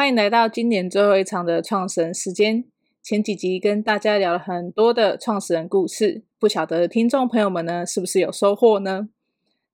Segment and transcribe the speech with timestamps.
[0.00, 2.64] 欢迎来到今年最后一场的创始人时间。
[3.02, 9.10] 前几集跟大家聊了很多的创始人故事，不晓得听众朋友们呢是不是有收获呢？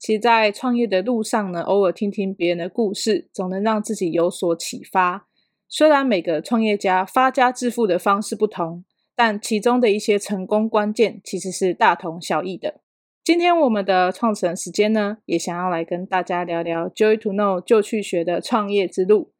[0.01, 5.29] 其实，在创业的路上呢，偶尔听听别人的故事，总能让自己有所启发。
[5.69, 8.85] 虽然每个创业家发家致富的方式不同，
[9.15, 12.81] 但其中的一些成功关键其实是大同小异的。
[13.23, 19.31] 今天我们的创始人时间呢，也想要来跟大家聊聊 Joy to Know 就去学的创业之路。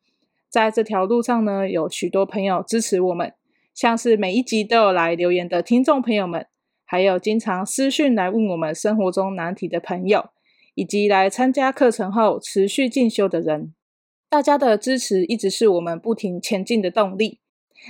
[0.49, 3.35] 在这条路上呢，有许多朋友支持我们，
[3.75, 6.47] 像是每一集都有来留言的听众朋友们，
[6.85, 10.31] 还有经常私讯来问我们生活中难题的朋友，
[10.75, 13.75] 以及来参加课程后持续进修的人。
[14.29, 17.41] 大家的支持一直是我们不停前进的动力。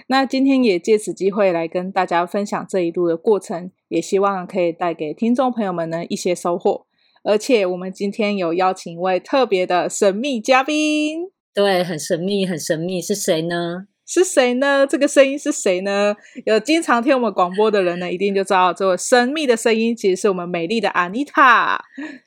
[0.09, 6.87] 那今天也借此机会来跟大家分享这一路的过程，也希望可以带给听众朋友们呢一些收获。
[7.23, 11.36] 而且我们今天有邀请一位特别的神秘嘉宾。
[11.57, 13.87] 对，很神秘，很神秘，是谁呢？
[14.05, 14.87] 是谁呢？
[14.87, 16.15] 这个声音是谁呢？
[16.45, 21.79] 有经常听我们广播的人呢，一定就知道这位神秘的声音，其实是我们美丽的 Anita。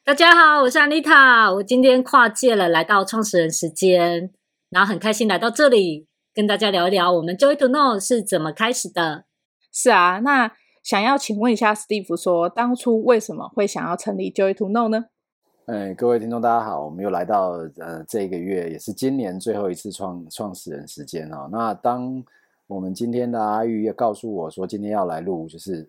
[0.04, 4.32] 大家好，我是 Anita，我今天跨界了，来到创始人时间，
[4.72, 9.26] 然后很开心来到这里，跟大家聊一聊我们 Joy to Know 是怎么开始的。
[9.72, 15.06] 是啊，那想要请问一下 Steve，说当初为什么会想要成立 Joy to Know 呢？
[15.70, 21.50] 哎，各位听众，大家好，我们又来到呃这个月，也是今年最后一次创创始人时间啊、哦。
[21.52, 22.26] 那当
[22.66, 25.88] 我们今天的阿玉也告诉我说，今天要来录，就是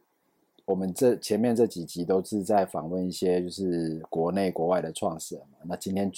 [0.67, 5.56] 我们这前面这几集都是在访问一些就是国内国外的创始人嘛。
[5.67, 6.12] 那今天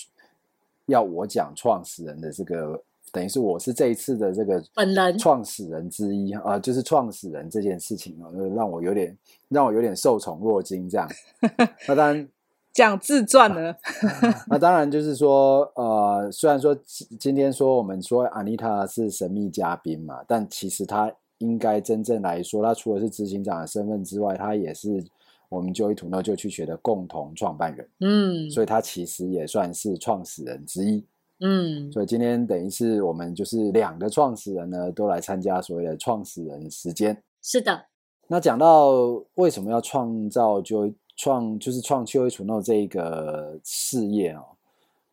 [0.86, 9.16] 要我讲创始人的这个，等于是我是这一次的这个本人创始人之一啊、呃，就是创始人这件事情啊，让我有点
[9.48, 11.08] 让我有点受宠若惊这样。
[11.86, 12.28] 那当然。
[12.72, 13.74] 讲自传呢？
[14.48, 16.74] 那当然就是说，呃，虽然说
[17.20, 25.04] 今天说我们说 Anita 是神秘嘉宾嘛，但其实她应该真正来说，她除了是执行长的身份之外，她也是
[25.50, 27.88] 我们 Joy to Know 就去学的共同创办人。
[28.00, 31.04] 嗯，所以她其实也算是创始人之一。
[31.40, 37.22] 嗯，所以今天等于是我们就是两个创始人呢，都来参加所谓的创始人时间。
[37.42, 37.84] 是的。
[38.28, 38.92] 那讲到
[39.34, 40.94] 为什么要创造 Joy。
[41.16, 44.44] 创就是创 Joy to Know 这个事业哦，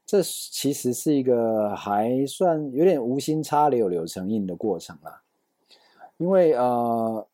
[0.05, 5.21] 这其实是一个还算有点无心插柳柳成荫的过程啦。
[6.17, 7.25] 因为呃，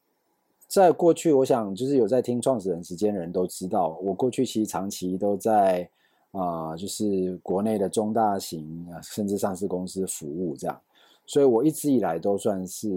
[0.68, 5.90] 在过去，我想就是有在听创始人时间的人都知道，我过去其实长期都在
[6.32, 10.82] 啊、就是国内的中大型甚至上市公司服务这样，
[11.26, 12.90] 所以我一直以来都算是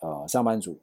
[0.00, 0.76] 呃上班族。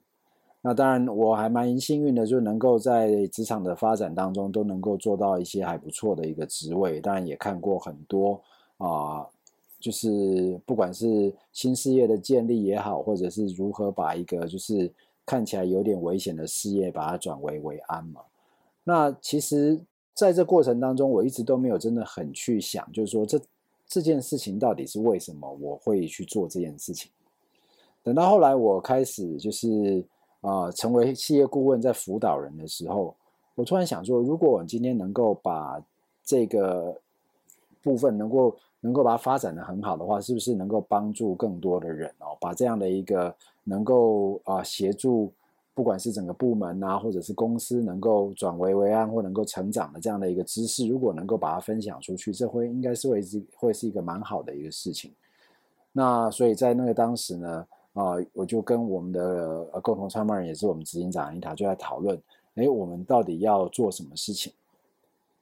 [0.62, 7.00] 那当然，我还蛮幸运的，就能够在职场的发展当中都能够做到一些还不错的一个职位。
[7.00, 8.38] 当然也看过很多
[8.76, 9.26] 啊、
[9.78, 14.92] 就是不管是新事业的建立也好，或者是如何把一个就是
[15.24, 18.20] 看起来有点危险的事业把它转危为安嘛。
[18.84, 19.80] 那其实
[20.12, 23.40] 在这过程当中，我一直都没有真的很去想，就是说这
[23.86, 27.10] 这件事情到底是为什么我会去做这件事情。
[28.02, 30.04] 等到后来我开始就是。
[30.40, 33.14] 啊、成为企业顾问，在辅导人的时候，
[33.54, 35.78] 我突然想说，如果我今天能够把
[36.24, 36.96] 这个
[37.82, 42.34] 部分能够能够把它发展得很好的话，是不是能够帮助更多的人哦？
[42.40, 43.34] 把这样的一个
[43.64, 45.30] 能够啊、呃、协助，
[45.74, 55.12] 不管是整个部门啊，或者是公司能够转危为安或能够成长的这样的一个知识，如果能够把它分享出去，这会应该是会是会是一个蛮好的一个事情。
[55.92, 57.66] 那所以在那个当时呢。
[57.92, 62.16] 啊、我就跟我们的呃共同创办人，也是我们执行长 Anita 就在讨论，
[62.54, 64.52] 哎，我们到底要做什么事情？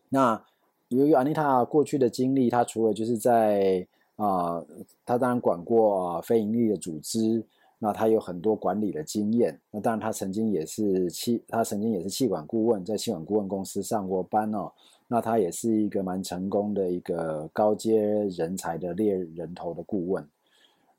[0.09, 0.42] 那
[0.88, 4.64] 由于 Anita 过去的经历，她除了就是在啊、
[5.04, 7.44] 她，当然管过、非盈利的组织，
[7.78, 9.60] 那她有很多管理的经验。
[9.70, 14.73] 那当然她曾经也是气，她曾经也是气管顾问，在气管顾问公司上过班哦。
[15.11, 20.28] 那他也是一个蛮成功的一个高阶人才的猎人头的顾问。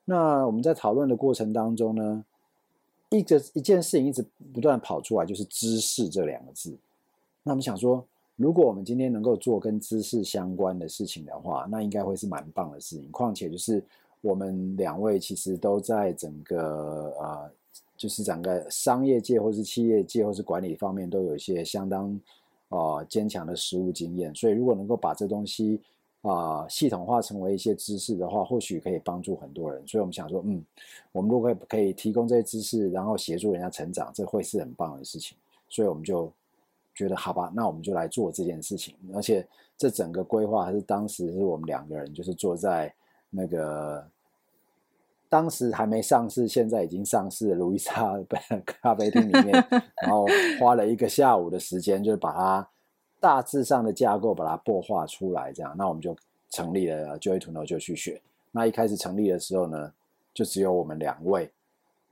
[0.09, 2.25] 那我们在讨论的过程当中呢，
[3.09, 6.75] 一个一件事情一直不断跑出来，就是知识这两个字。
[7.43, 8.03] 那我们想说，
[8.35, 13.11] 如果我们今天能够做跟知识相关的事情的话，那应该会是蛮棒的事情。
[13.11, 13.83] 况且就是
[14.21, 17.51] 我们两位其实都在整个呃，
[17.95, 22.19] 就是整个商业界或是企业界或是管理方面都有一些相当
[22.69, 25.79] 呃坚强的实务经验，所以如果能够把这东西。
[26.21, 29.81] 啊，系统化成为一些知识的话，或许可以帮助很多人。
[29.87, 30.61] 所以我们想说，嗯，
[31.13, 35.37] 我们如果可以提供这些知识，然后协助人家成长，这会是很棒的事情。
[35.69, 36.29] 所以我们就
[36.93, 38.95] 觉得，好吧，那我们就来做这件事情。
[39.13, 42.93] 而且这整个规划还是当时是我们两个人，就是坐在
[43.29, 44.05] 那个
[45.29, 48.19] 当时还没上市，现在已经上市的路易莎
[48.65, 49.53] 咖啡厅里面，
[50.01, 50.25] 然后
[50.59, 52.69] 花了一个下午的时间，就是把它
[53.19, 56.15] 大致上的架构把它擘画出来，这样，那我们就
[56.49, 58.21] 成立了 Joy to Know 就去学。
[58.51, 59.93] 那一开始成立的时候呢，
[60.33, 61.51] 就只有我们两位。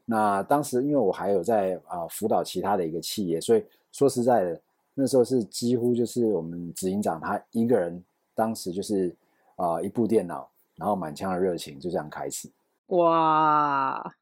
[0.06, 4.62] 那当时因为我还有在啊、呃、辅导其他的一个企业，所以说实在的，
[4.94, 8.03] 那时候是几乎就是我们执行长他一个人，
[8.36, 9.13] 当时就是
[9.56, 12.50] 啊、呃、一部电脑，然后满腔的热情就这样开始。
[12.88, 14.13] 哇，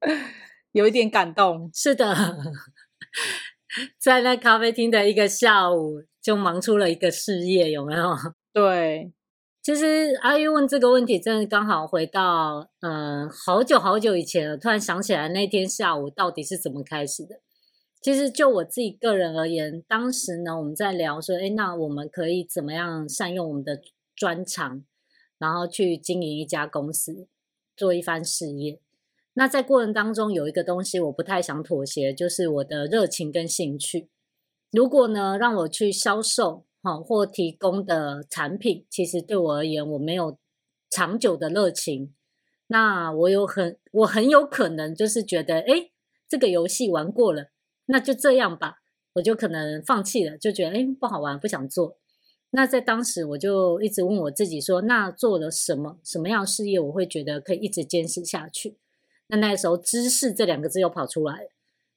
[0.72, 1.70] 有一点感动。
[1.74, 2.14] 是的，
[3.98, 8.16] 在那咖啡厅的一个下午，就忙出了一个事业，有没有？
[8.50, 9.12] 对。
[9.62, 14.56] 其实阿玉问这个问题，真的刚好回到嗯，好久好久以前了。
[14.56, 17.40] 突然想起来那天下午到底是怎么开始的。
[18.00, 23.80] 其实就我自己个人而言，当时呢，我们在聊说，哎，那我们可以怎么样善用我们的
[24.16, 24.82] 专长，
[25.38, 27.26] 然后去经营一家公司，
[27.76, 28.80] 做一番事业。
[29.34, 34.08] 那在过程当中有一个东西我不太想妥协，就是我的热情跟兴趣。
[34.74, 36.64] 如果呢，让我去销售。
[36.86, 40.36] 好，或提供的产品，其实对我而言，我没有
[40.90, 42.12] 长久的热情。
[42.66, 45.90] 那我有很，我很有可能就是觉得，哎，
[46.28, 47.46] 这个游戏玩过了，
[47.86, 48.82] 那就这样吧，
[49.14, 51.96] 我就可能放弃了，就觉得，哎，不好玩，不想做。
[52.50, 58.76] 那在当时，我就一直问我自己说，那做了什么，什么样的事业，我会觉得可以一直坚持下去？
[59.28, 61.48] 那那时候，知识这两个字又跑出来了，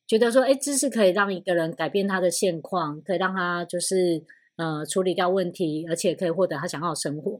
[0.08, 4.24] 觉得说，哎，知识可以让一个人改变他的现况，可以让他就是。
[4.60, 7.40] 呃，处理掉问题，而且可以获得他想要的生活，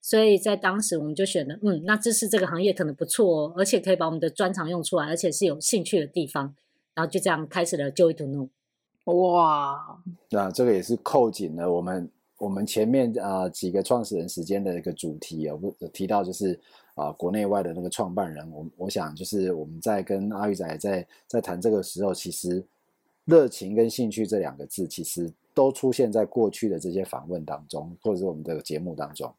[0.00, 6.54] 所以在当时我们就选了，嗯，那知识这个行业可能不错哦，而且可以把我们的专长用出来，而且是有兴趣的地方，
[6.94, 8.48] 然后就这样开始了 Joy to Know。
[9.12, 16.58] 哇，那这个也是扣紧了我们我们前面啊、呃、几个创始人时间的一个主题啊，我提到就是
[16.94, 22.64] 啊、呃、国内外的那个创办人，我我想就是我们在跟阿玉仔在在谈这个时候，其实
[23.24, 25.32] 热情跟兴趣这两个字，其实。
[25.56, 29.32] 都出现在过去的这些访问当中，或者是我们的节目当中。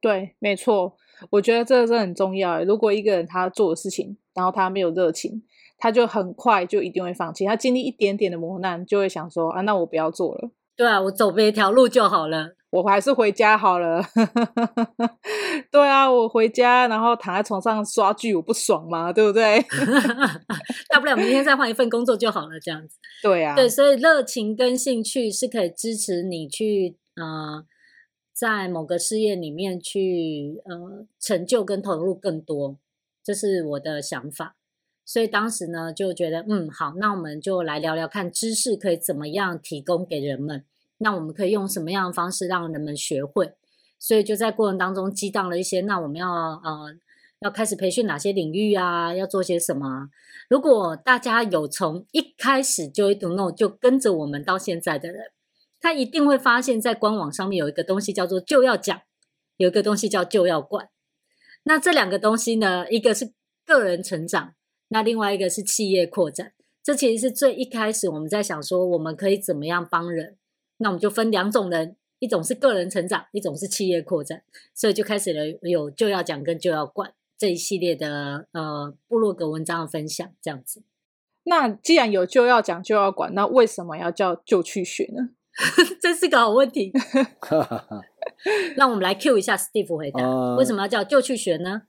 [0.00, 0.96] 对，没错，
[1.30, 2.64] 我觉得这个是很重要。
[2.64, 5.44] 如果一个人他做的事情，然后他没有热情，
[5.78, 7.44] 他就很快就一定会放弃。
[7.46, 10.50] 他经历一点点的磨难，就会想说啊，那我不要做了。
[10.74, 12.56] 对啊，我走别一条路就好了。
[12.72, 14.02] 我还是回家好了。
[15.70, 19.12] 对啊，我回家，然后躺在床上刷剧，我不爽吗？
[19.12, 19.60] 对不对？
[20.88, 22.96] 大不了明天再换一份工作就好了，这样子。
[23.22, 27.62] 对啊，对，所以热情跟兴趣是可以支持你去呃，
[28.32, 32.78] 在某个事业里面去呃成就跟投入更多，
[33.22, 34.56] 这是我的想法。
[35.04, 40.64] 所以当时呢，就觉得嗯好，那我们就来聊聊看知识可以怎么样提供给人们。
[41.02, 43.52] 那我们可以用什么样的方式让人们学会？
[43.98, 45.80] 所以就在过程当中激荡了一些。
[45.82, 46.94] 那我们要呃
[47.40, 49.14] 要开始培训哪些领域啊？
[49.14, 50.08] 要做些什么？
[50.48, 55.32] 如果大家有从一开始 Joy to Know 就跟着我们到现在的人，
[55.80, 59.00] 他一定会发现，在官网上面有一个东西叫做就要讲，
[59.56, 60.88] 有一个东西叫就要管。
[61.64, 63.32] 那这两个东西呢，一个是
[63.64, 64.54] 个人成长，
[64.88, 66.52] 那另外一个是企业扩展。
[66.82, 70.38] 这其实是最一开始我们在想说，我们可以怎么样帮人。
[70.82, 74.42] 那我们就分两种人，一种是个人成长，一种是企业扩展，
[74.74, 80.82] 所以就开始了有就要讲跟就要管这一系列的呃部落格文章的分享，这样子。
[81.44, 85.30] 那既然有就要讲就要管，那为什么要叫就去学呢？
[86.00, 86.92] 这是个好问题。
[88.76, 91.82] 让我们来 Q 一下 Steve 回答，呃，为什么要叫就去学呢？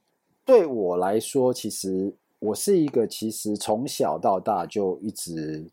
[0.46, 5.66] 对我来说，其实我是一个其实从小到大就一直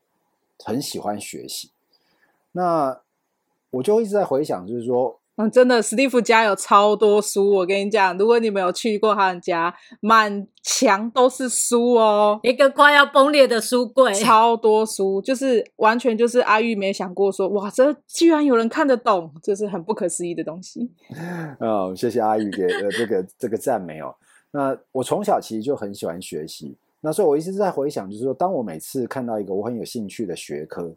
[0.65, 1.71] 很喜欢学习。
[2.53, 3.01] 那
[3.71, 7.51] 我就一直在回想，就是说，嗯，真的，史蒂夫家有超多书。
[7.51, 20.91] 我跟你讲，如果你没有去过他们家，满墙都是书哦，一个快要崩裂的书柜，超多书，就是完全就是阿玉没想过说，哇，这居然有人看得懂，这是很不可思议的东西。
[21.61, 24.15] 哦，谢谢阿玉给呃这个这个赞美哦。
[24.51, 30.93] 那我从小其实就很喜欢学习，那所以我一直在回想，就是说，当我每次看到一个我很有兴趣的学科，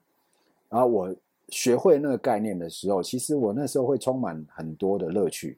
[0.69, 1.15] 然后我。
[1.49, 5.57] 学会那个概念的时候，其实我那时候会充满很多的乐趣，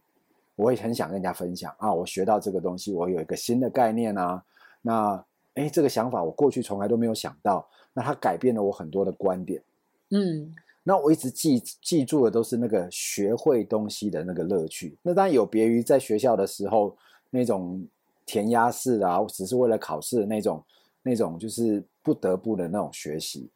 [0.56, 4.44] 我也很想跟人家分享啊，我学到这个东西，我有一个新的概念啊，
[4.82, 5.24] 那
[5.54, 9.62] 哎，这个想法我过去从来都没有想到，那它改变了我很多的观点，
[10.10, 16.96] 嗯，那我一直记记住的都是那个学会东西的那个乐趣，那当然有别于在学校的时候
[17.30, 17.88] 那种
[18.26, 20.64] 填鸭式啊，只是为了考试的那种
[21.04, 23.50] 那种就是不得不的那种学习。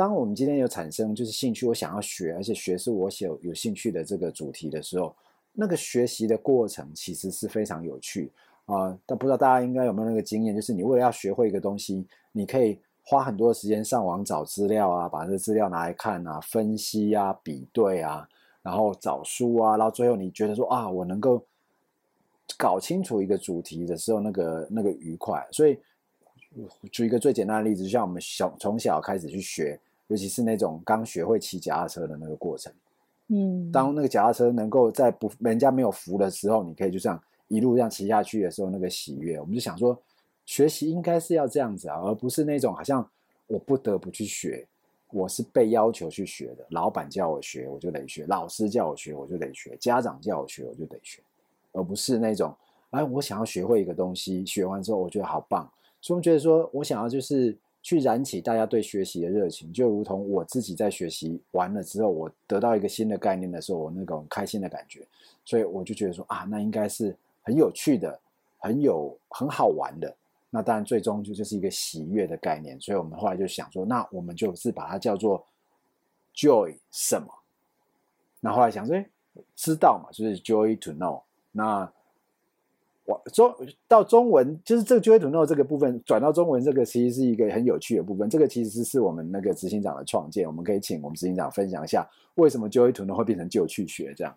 [0.00, 5.14] 当我们今天有产生就是兴趣，我想要学，而且学是我有有兴趣的这个主题的时候，
[5.52, 8.32] 那个学习的过程其实是非常有趣
[8.64, 18.26] 啊，但不知道大家应该有没有那个经验，就是你为了要学会一个东西，你可以花很多时间上网找资料啊，把这资料拿来看啊，分析啊，比对啊，
[18.62, 21.44] 然后找书啊，然后最后你觉得说啊，我能够
[22.56, 25.46] 搞清楚一个主题的时候，那个那个愉快。
[25.52, 25.78] 所以
[26.90, 29.78] 举一个最简单的例子，就像我们小从小开始去学，
[30.10, 32.70] 尤其是那种刚学会骑脚踏车的那个过程，
[33.28, 37.18] 嗯，当那个脚踏车能够在不人家没有扶的时候，你可以就这样。
[37.48, 40.00] 一路这样骑下去的时候，那个喜悦，我们就想说，
[40.46, 43.04] 学习应该是要这样子啊，而不是那种好像
[43.48, 44.64] 我不得不去学，
[45.10, 51.20] 我是被要求去学的，老板叫我学我就得学，老师叫我学我就得学，家长叫我学我就得学，
[51.72, 52.56] 而不是那种
[52.90, 55.68] 哎，我想要学会一个东西，学完之后我觉得好棒，
[56.00, 65.06] 所以我觉得说我想要就是去燃起大家对学习的热情，就如同我自己在学习完了之后，我得到一个新的概念的时候，我那种开心的感觉，
[65.44, 67.16] 所以我就觉得说啊，那应该是。
[67.42, 68.20] 很有趣的，
[68.58, 70.14] 很有很好玩的，
[70.50, 72.78] 那当然最终就就是一个喜悦的概念。
[72.78, 75.44] 所以我们后来就想说，那我们就是把它叫做
[76.34, 77.28] joy 什么？
[78.40, 78.94] 那后来想说，
[79.56, 81.22] 知道嘛，就是 joy to know。
[81.50, 81.90] 那
[83.10, 83.52] 我中
[83.88, 88.30] 到中文，就是这个 joy to know 这个部分转到中文，这个其实是一个很有趣的部分。
[88.30, 94.36] 这个其实是我们那个执行长的创建，我们可以请我们执行长分享一下，为什么 joy to know 会变成旧去学这样。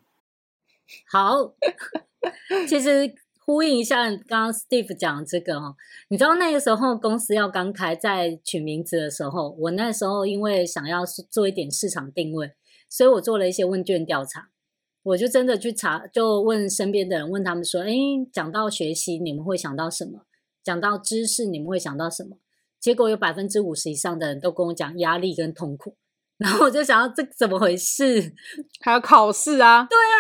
[1.08, 1.54] 好。
[2.70, 3.14] 其实
[3.46, 5.76] 呼应一下刚刚 Steve 讲的这个哦，
[6.08, 12.54] 你知道那个时候公司要刚开，在取名字的时候，我那时候因为想要做一点市场定位，
[12.88, 14.48] 所以我做了一些问卷调查，
[15.04, 17.94] 我就真的去查，就问身边的人，问他们说：“哎，
[18.32, 20.26] 讲到学习，你们会想到什么？
[20.64, 22.38] 讲到知识，你们会想到什么？”
[22.80, 25.96] 结果有百分之五十以上的人都跟我讲压力跟痛苦。
[26.38, 28.34] 然后我就想到这怎么回事？
[28.82, 29.88] 还要考试啊？
[29.90, 30.18] 对啊，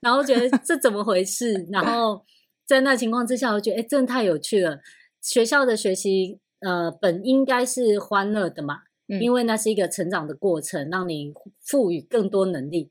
[0.00, 1.66] 然后觉得这怎么回事？
[1.70, 2.24] 然后
[2.66, 4.80] 在那情况之下，我觉得哎，真的太有趣了。
[5.20, 12.90] 学校的学习，呃，本应该是欢乐的嘛，嗯，因为那是一个成长的过程，让你赋予更多能力。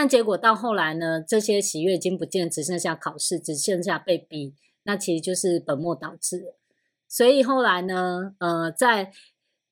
[0.00, 4.54] 但结果到后来呢，这些喜悦已经不见，只剩下考试，只剩下被逼，
[4.84, 6.54] 那其实就是本末倒置。
[7.06, 9.12] 所以后来呢，呃，在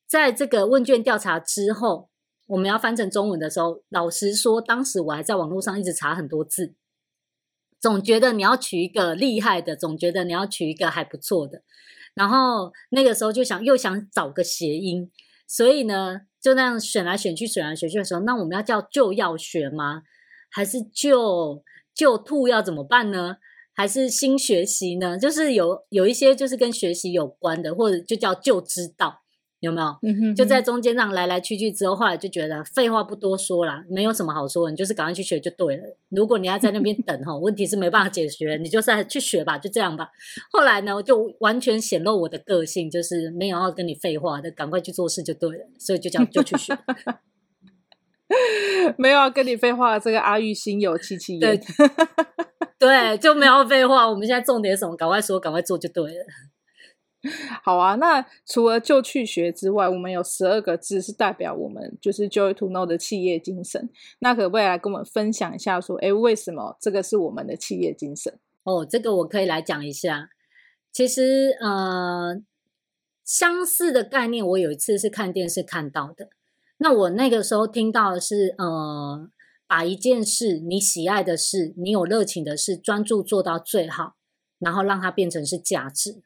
[0.07, 2.11] 在这个问卷调查之后。
[2.49, 6.75] 我们要翻成中文的时候，老实说，当时我还在网络上一直查很多字，
[7.79, 11.63] 总觉得你要取一个厉害的，总觉得你要取一个还不错的，
[12.15, 15.11] 然后那个时候就想又想找个谐音，
[15.47, 20.05] 所以呢，就那样选来选去，选来选去的时候，那我们要叫就要学吗？
[20.51, 21.63] 还是就
[21.95, 23.37] 就吐要怎么办呢？
[23.75, 25.19] 还是新学习呢？
[25.19, 29.23] 就是有有一些就是跟学习有关的，或者就叫旧知道。
[29.61, 29.89] 有没有？
[30.03, 35.83] 嗯哼哼，就在中间这样来来去去之后，后来就觉得废话不多说啦，没有什么好说，你就是赶快去学就对了。
[36.11, 40.11] 如果你要在那边 等哈，问题是没办法解决，你就是去学吧，就这样吧。
[40.53, 45.67] 后来呢，我就完全显露我的个性，就是没有要跟你废话的，赶快去做事就对了。
[45.77, 46.79] 所以就这样就去学，
[48.99, 49.99] 没有要跟你废话。
[49.99, 51.61] 这个阿玉心有戚戚焉，
[52.79, 54.09] 对， 就没有废话。
[54.09, 54.95] 我们现在重点什么？
[54.97, 56.25] 赶快说，赶快做就对了。
[57.65, 63.91] 好啊，那除了就去学之外，我们有十二个字是代表我们就是 Joy to Know 的企业精神。
[64.21, 68.39] 那可不可以来跟我们分享一下，说，哎，为什么这个是我们的企业精神？
[68.63, 70.29] 哦，这个我可以来讲一下。
[70.93, 72.41] 其实，呃，
[73.25, 76.31] 相似的概念，我有一次是看电视看到的。
[76.79, 79.29] 那我那个时候听到的是，呃，
[79.67, 84.15] 把一件事你喜爱的事，你有热情的事，专注做到最好，
[84.59, 86.23] 然后让它变成是价值。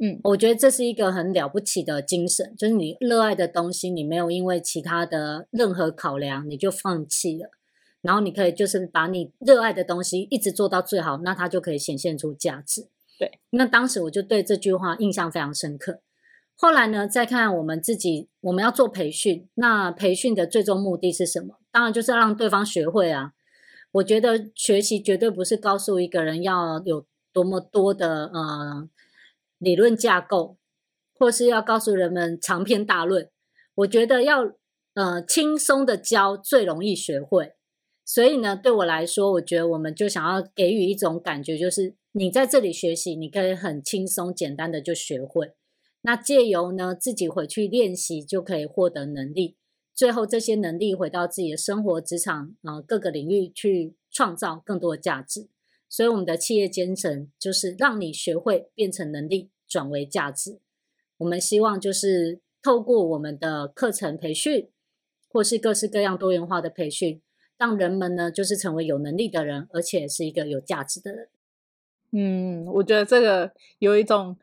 [0.00, 7.50] 嗯，我觉得这是一个很了不起的精神，就是你热爱的东西，你没有因为其他的任何考量，你就放弃了，
[8.00, 12.88] 然后你可以就是把你热爱的东西一直做到最好，那它就可以显现出价值。
[13.18, 16.00] 对，那当时我就对这句话印象非常深刻。
[16.60, 21.60] 后来呢，再看我们自己，我们要做培训，那培训的最终目的是什么？
[21.70, 23.32] 当然就是让对方学会啊。
[23.92, 28.88] 我觉得学习绝对不是告诉一个人要有多么多的呃。
[29.60, 30.56] 理论架构，
[31.18, 33.28] 或是要告诉人们长篇大论，
[33.74, 34.52] 我觉得要
[34.94, 37.54] 呃轻松的教最容易学会。
[38.04, 45.54] 所以呢，对我来说，我觉得我们就想要给予一种感觉，就是你在这里学习，你可以很轻松简单的就学会。
[46.08, 49.58] 那借由呢自己回去练习，就可以获得能力。
[49.94, 55.50] 最后这些能力回到自己的生活、职场啊、呃、各个领域去创造更多的价值。
[55.86, 60.60] 所以，我们的企业精神就是让你学会变成能力，转为价值。
[61.18, 64.70] 我们希望就是透过我们的课程培训，
[65.28, 67.20] 或是各式各样多元化的培训，
[67.58, 71.28] 让人们呢就是成为有能力的人，而且是一个有价值的人。
[72.12, 74.38] 嗯，我觉得这个有一种，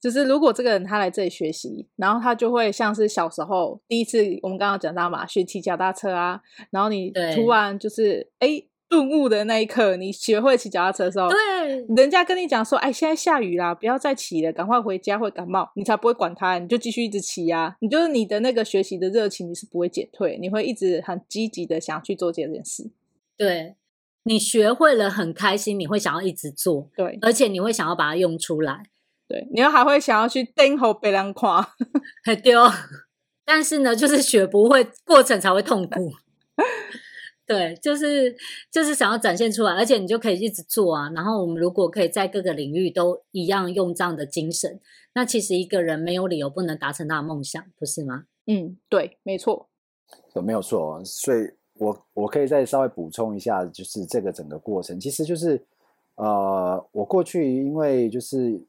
[0.00, 6.40] 就是如果这个人他来这里学习，然后他就会像是小时候第一次我们刚刚讲到嘛，学骑脚踏车啊，
[6.70, 8.64] 然后你突然就是哎。
[8.90, 17.76] 顿悟的那一刻，你学会骑脚踏车的时候，对，人家跟你讲说，哎，现在下雨啦，不要再骑了，赶快回家会感冒，你才不会管他，你就继续一直骑呀。
[17.80, 22.90] 你就是你的那个学习的热情，你是不会减退，你会一直很积极的想要去做这件事。
[23.36, 23.74] 对，
[24.22, 28.84] 你学会了很开心，你会想要一直做，对，而且你会想要把它用出来，
[29.28, 31.60] 对，你又还会想要去盯候别人夸，
[32.24, 32.62] 很丢。
[33.44, 36.10] 但是呢，就是学不会，过程才会痛苦。
[37.46, 38.36] 对，就是
[38.70, 41.10] 就是想要展现出来，而且你就可以一直做啊。
[41.14, 44.78] 然后我们如果可以在各个领域都一样用这样的精神，
[45.14, 48.24] 那其实一个人没有理由不能达成他的梦想，不是吗？
[48.46, 49.68] 嗯，对，没错，
[50.42, 51.02] 没有错。
[51.04, 55.64] 所以我我可以再稍微补充一下，就是这个整个过程，其实就是
[56.16, 58.62] 呃，我过去因为就是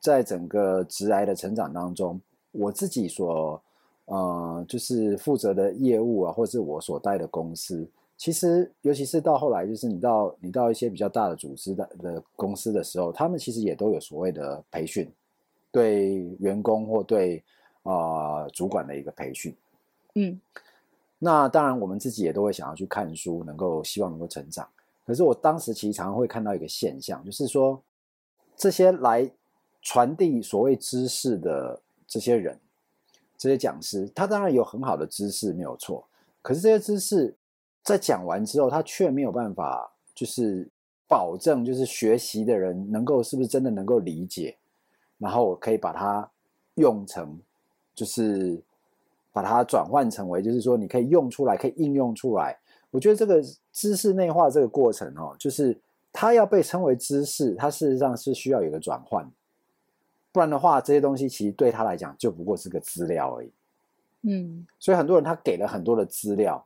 [0.00, 2.20] 在整个直癌的成长当中，
[2.52, 3.62] 我自己所。
[4.10, 7.86] 呃，就是负责的业务啊，或者是我所带的公司，
[8.16, 15.12] 其实尤其是到后来，就是你到你到一些比较大的组织的的公司的时候，他们其实也都有所谓的培训，
[15.70, 17.44] 对员工或对
[17.82, 19.54] 啊、呃、主管的一个培训。
[20.14, 20.40] 嗯，
[21.18, 24.66] 那当然我们自己也都会想要去看书，能够希望能够成长。
[25.04, 27.78] 可是我当时其实常常会看到一个现象，就是说
[28.56, 29.30] 这些来
[29.88, 32.60] 传递所谓知识的这些人。
[33.38, 36.06] 这些讲师，他当然有很好的知识，没有错。
[36.42, 37.34] 可是这些知识
[37.82, 40.68] 在讲完之后，他却没有办法，就是
[41.08, 44.58] 保证，就是学习的人能够是不是真的能够理解，
[45.16, 46.30] 然后可以把它
[46.74, 47.40] 用成，
[47.94, 48.60] 就是
[49.32, 52.58] 把它转换成为，就是说你可以用出来，可以应用出来。
[52.90, 53.42] 我觉得这个
[53.72, 55.80] 知识内化这个过程哦，就是
[56.12, 59.26] 它要被称为知识，它事实上是需要有个转换。
[60.32, 63.50] 不然的话，这些东西其实对他来讲就不过是个资料而已。
[64.22, 66.64] 嗯，所以很多人他给了很多的资料，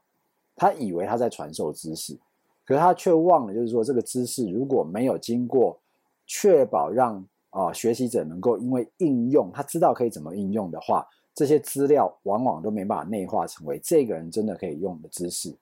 [0.56, 2.18] 他以为他在传授知识，
[2.64, 5.78] 可是他却忘了，就是说这个知识如果没有经过
[6.26, 7.16] 确保让
[7.50, 15.54] 啊、呃、学习者能够因为应用，他知道可以怎么应用的话，这些资料往往都没办法内化成为这个人真的可以用的知识。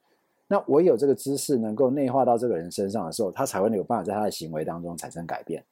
[0.46, 5.64] 那唯有这个知识能够内化到这个人身上的时候，他才会有办法在他的行为当中产生改变。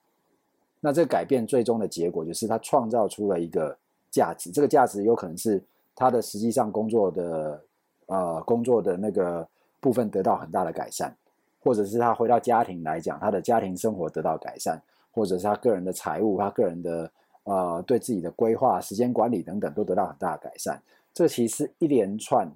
[0.80, 3.76] 那这个改变最终的结果就是他创造出了一个
[4.10, 5.60] 价值，这个价值有可能是
[5.96, 7.60] 他的实际上工作的
[8.06, 9.46] 呃工作的那个
[9.80, 11.12] 部分得到很大的改善，
[11.60, 17.10] 或者是他回到家庭来讲，他的家庭生活得到改善，或者是他个人的财务、他个人的
[17.42, 20.80] 呃对自己的规划、时间管理等等都得到很大的改善。
[21.12, 22.48] 这其实一连串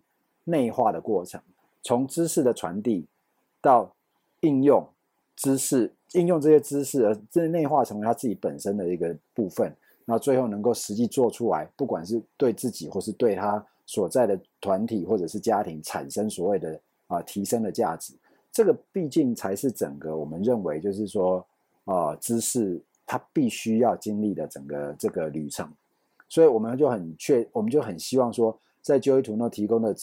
[0.45, 1.41] 内化的过程，
[1.83, 3.07] 从知识的传递
[3.61, 3.93] 到
[4.41, 4.89] 应用
[5.35, 5.93] 知识。
[6.12, 18.12] 应用这些知识，而这内化成为他自己本身的一个部分，那最后能够实际做出来，不管是对自己或是对他所在的团体或者是家庭产生所谓的啊提升的价值，
[18.53, 21.44] 这个毕竟才是整个我们认为就是说
[21.85, 25.70] 啊知识它必须要经历的整个这个旅程，
[26.29, 29.94] 所以我们就很确，我们就很希望说，在 Joy t o n o 提供的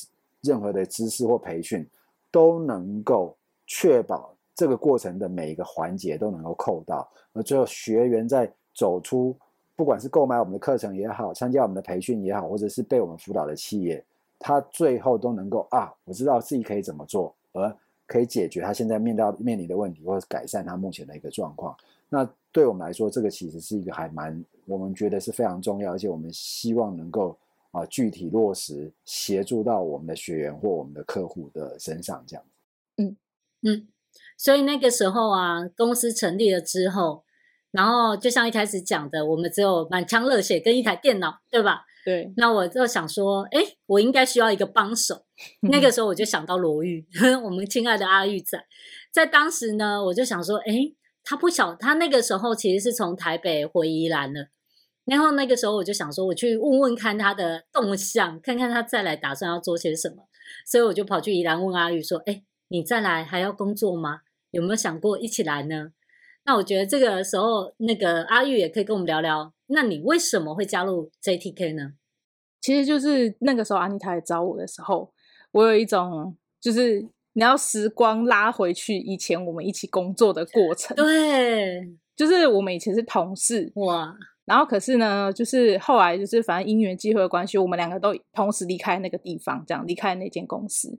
[0.42, 1.88] 任何的知识或培训
[2.32, 4.36] 都能够确保。
[4.60, 9.34] 这个过程的每一个环节都能够扣到，而最后学员在走出，
[9.74, 14.04] 不管是购买我们的课程也好，参加我们的培训也好，或者是被我们辅导的企业，
[14.38, 17.74] 他最后都能够啊，我知道自己可以怎么做，而
[18.06, 21.74] 可以解决他现在面到面临的问题，或者改善他目前的一个状况。
[22.10, 27.38] 那对我们来说，这个其实是一个还蛮我们觉得是非常重要，而且我们希望能够
[27.72, 32.44] 啊具体落实，协助到我们的学员或我们的客户的身上，这样。
[32.98, 33.16] 嗯
[33.62, 33.88] 嗯。
[34.38, 37.24] 所以那个时候啊，公司成立了之后，
[37.72, 41.82] 然后就像一开始讲的，我们只有满腔热血跟一台电脑，对吧？
[42.06, 42.34] 对。
[42.38, 45.26] 那我就想说，哎，我应该需要一个帮手。
[45.70, 47.06] 那个时候我就想到罗玉，
[47.44, 48.58] 我们亲爱的阿玉仔，
[49.12, 54.48] 在当时呢，我就想说，哎，他不晓，他那个时候其实是从台北回宜兰了。
[55.06, 60.28] 然后那个时候我就想说，我去问问看他的动向，看看他再来打算要做些什么。
[60.66, 62.44] 所以我就跑去宜兰问阿玉说，哎。
[62.70, 64.22] 你再来还要工作吗？
[64.52, 65.92] 有没有想过一起来呢？
[66.46, 69.54] 那我觉得这个时候，那个阿玉也可以跟我们聊聊。
[69.68, 71.94] 那你为什么会加入 JTK 呢？
[72.62, 75.14] 其实就是那个时候，安妮塔来找我的时候，
[75.52, 77.02] 我有一种就是
[77.34, 80.96] 你要时光拉回去以前我们一起工作的过程。
[80.96, 84.18] 对，就是我们以前是同事哇。
[84.46, 90.98] 然后可是呢，就是后来就是反正因缘际会的关系，我们两个都同时离开那个地方，这样离开那间公司。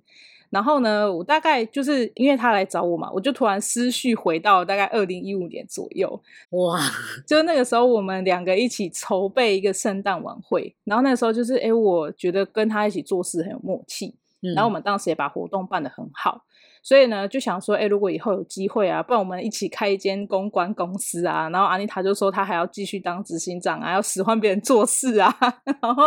[0.51, 6.81] 然后呢，我大概就是因为他来找我嘛，我就突然思绪回到大概二零一五年左右，哇！
[7.27, 16.45] 就那个时候我们两个一起筹备一个圣诞晚会，然后那个时候就是哎，我觉得跟他一起做事很有默契，嗯、然后我们当时也把活动办得很好，
[16.83, 21.49] 所以呢就想说，哎，如果以后有机会啊，不然我们一起开一间公关公司啊。
[21.51, 25.33] 然后安妮塔就说她还要继续当执行长啊，要使唤别人做事啊。
[25.81, 26.03] 然后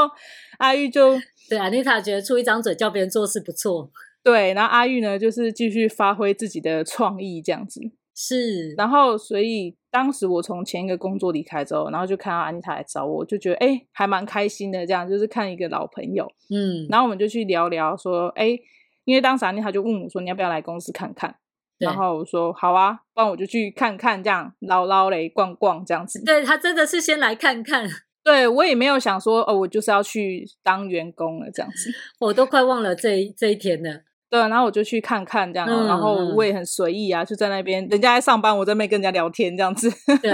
[0.57, 3.89] 阿玉就对安妮塔觉得出一张嘴叫别人做事不错。
[4.23, 7.81] 对，然后阿玉呢，就是继续发挥自己的创意这样子。
[8.15, 14.85] 是，然后所以当时我从前一个工作离开之后，然后就看到安妮塔来找我，就觉得哎，还蛮开心的。
[14.85, 18.57] 这样就是看一个老朋友，嗯，然后我们就去聊聊，说哎，
[19.05, 21.35] 因为当时安妮塔就问我说，你要不要来公司看看？
[21.79, 26.23] 然后我说好啊，不然我就去看看，这样捞捞嘞，逛逛这样子。
[26.23, 27.89] 对，他真的是先来看看，
[28.23, 34.03] 对我也没有想说哦，我就是要去当员工了这样子， 我都快忘了这这一天了。
[34.33, 39.87] 对，然后我就去看看这样，嗯、然后我也很随意啊，就在那边，人家在上班，我在那边跟人家聊天这样子。
[40.23, 40.31] 对，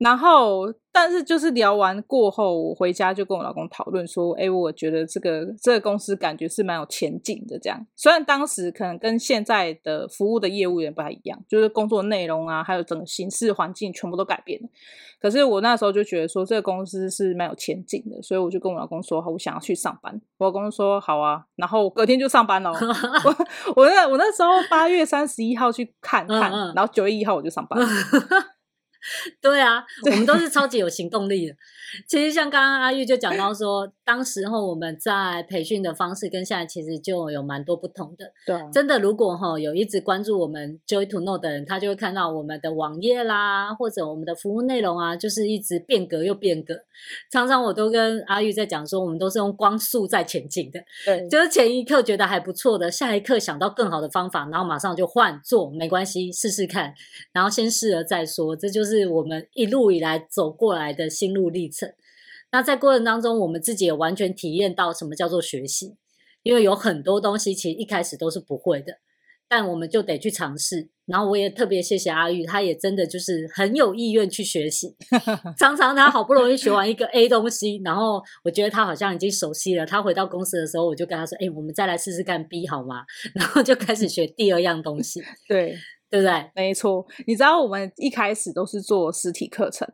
[0.00, 0.74] 然后。
[0.92, 7.56] 但是就是聊完过后，我回家就跟我老公讨论说：“哎，我觉得这个这个公司感觉是蛮有前景的。
[7.60, 14.68] 这样，虽然当时可能跟现在的服务的业务员不太一样，就是工作内容啊，还有整个形式环境全部都改变了。
[15.20, 20.20] 可是我那时候就觉得说，这个公司是蛮有前景的，所以我就跟我老公说，我想要去上班。
[20.38, 22.72] 我老公说好啊，然后隔天就上班了。
[23.24, 23.36] 我
[23.76, 27.86] 我那我那时候八月三十一号去看看，然后九月一号我就上班了。
[29.40, 31.54] ”对啊，我们都是 超级有行动力的。
[32.06, 38.32] 其实像刚刚阿玉就讲到 说，当时候我们在培训的方式跟现在其实就有蛮多不同的。
[38.46, 46.74] 对，真的，如果哈有一直关注我们 Joy to Know 的人，他就会看到我们的网页啦，或者我们的服务内容啊，就是一直变革又变革。
[47.30, 50.80] 常常我都跟阿玉在讲说，我们都是用光速在前进的。
[51.04, 56.92] 对，就是前一刻觉得还不错的，下一刻想到更好的方法，然后马上就换做，没关系，试试看，
[57.32, 58.54] 然后先试了再说。
[58.54, 61.92] 这就是我们一路以来走过来的心路历程。
[62.52, 65.96] 那在过程当中，我们自己也完全体验到什么叫做学习，
[66.42, 68.94] 因为有很多东西其实一开始都是不会的，
[69.48, 70.90] 但我们就得去尝试。
[71.06, 74.94] 然后我也特别谢谢阿玉，他也真的就是很有意愿去学习。
[75.58, 79.84] 常常他好不容易学完一个 A 东西，然后我觉得他好像已经熟悉了。
[79.84, 85.20] 他回到公司的时候，我就跟他说：“哎，我们再来试试看 B 好吗？”然后就开始学第二样东西。
[85.48, 85.76] 对，
[86.10, 86.50] 对不对？
[86.54, 87.06] 没错。
[87.26, 89.88] 你知道我们一开始都是做实体课程。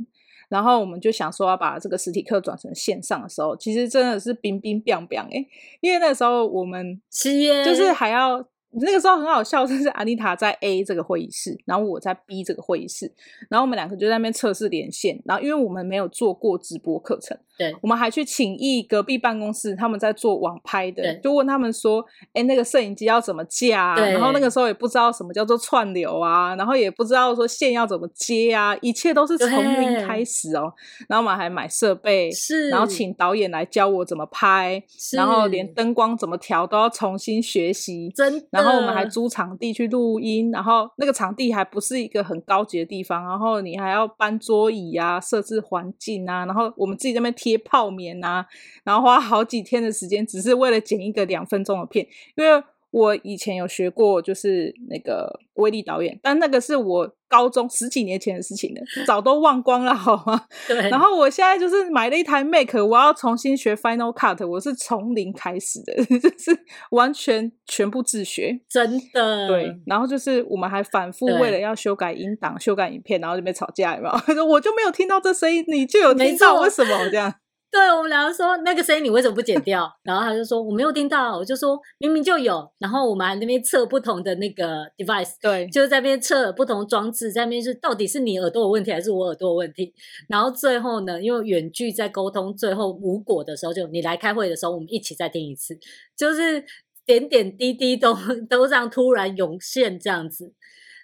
[0.49, 5.47] 然后我们就想说要把这个实体课转成线上的时候，其实真的是冰冰冰冰哎，
[5.81, 8.49] 因为那时候我们就是还要。
[8.79, 13.11] 那个时候很好笑，就是安妮塔在 A 这个会议室，然后我在 B 这个会议室，
[13.49, 15.19] 然后我们两个就在那边测试连线。
[15.25, 30.73] 然后因为我们没有做过直播课程，对，我们还去请益隔壁办公室，他们在做网拍的，就问他们说：“哎，那个摄影机要怎么架啊？”然后那个时候也不知道什么叫做串流啊，然后也不知道说线要怎么接啊，一切都是从零开始哦。
[31.09, 34.83] 然后我们还买设备，是，然后请导演来教我怎么拍，
[35.15, 38.47] 然后连灯光怎么调都要重新学习，真的。
[38.51, 48.45] 然后我们还租场地去录音，然后那个场地还不是一个很高级的地方，然后你还要搬桌椅啊，设置环境啊，然后我们自己在那边贴泡棉啊，
[48.83, 52.05] 然后花好几天的时间，只是为了剪一个两分钟的片，
[52.35, 52.65] 因为。
[52.91, 60.47] 我以前有学过，就是那个威力导演，但那个是我高中十几年前的事情了，早都忘光了，好吗？
[60.67, 60.89] 对。
[60.89, 66.59] 然后我现在就是买了一台 Mac，我要重新学 Final Cut，我是从零开始的， 就是
[66.93, 69.49] 完全全部自学，真的。
[69.49, 69.77] 对。
[69.87, 74.45] 然后就是我们还反复为了要修改音档、修改影片，然后就被吵架，有没有？
[74.47, 77.35] 我就没有听到这声音，你就有听到，为什么这样？
[77.69, 79.87] 对，我们两个说那个声音你为什么不剪掉？
[80.03, 82.67] 然后他就说我没有听到，我就说明明就有。
[82.79, 89.93] 然后我们还那边测不同的那个 device，对，就是在那边测不同装置，在那边是到底是你耳朵有问题还是我耳朵有问题？
[90.29, 95.79] 然后最后呢，因为远距在沟通，最后无果的时候，就你来开会的时候，我们一起再听一次，
[96.17, 96.65] 就是
[97.05, 98.17] 点点滴滴都
[98.49, 100.55] 都这样突然涌现这样子。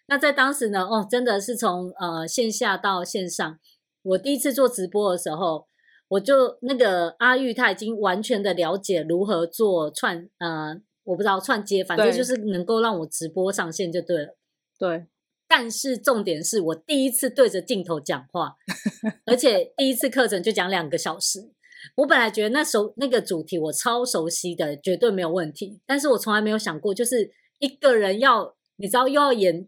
[0.07, 3.59] 那在当时呢，哦，真的是从呃线下到线上，
[4.03, 5.66] 我第一次做直播的时候。
[6.12, 14.37] 我就那个阿玉，他已经完全的了解如何做串，呃，我不知道串接，反正就是能够让我直播上线就对了。
[14.79, 15.07] 对，
[15.48, 18.57] 但是重点是我第一次对着镜头讲话，
[19.25, 21.51] 而且第一次课程就讲两个小时。
[21.96, 25.81] 我本来觉得那时候那个主题我超熟悉的，绝对没有问题。
[25.87, 29.66] 但是我从来没有想过，就是一个人要，你知道，又要演。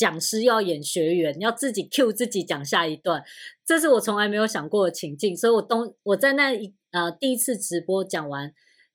[0.00, 3.22] 讲师要演学员，要自己 cue 自己讲下一段，
[3.66, 5.36] 这是我从来没有想过的情境。
[5.36, 8.50] 所以我东我在那一呃第一次直播讲完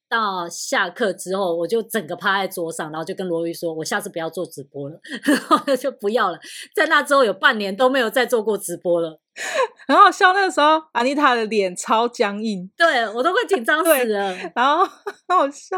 [0.09, 6.39] 到下课之后，我就整个趴在桌上，然后就跟罗玉说：“我下次不要做直播了。”然后就不要了。
[6.73, 9.19] 在那之后有半年都没有再做过直播了，
[9.87, 10.33] 很好笑。
[10.33, 14.35] 那个时候安妮塔的脸超僵硬，对我都快紧张死了。
[14.55, 14.83] 然后
[15.29, 15.77] 很好笑。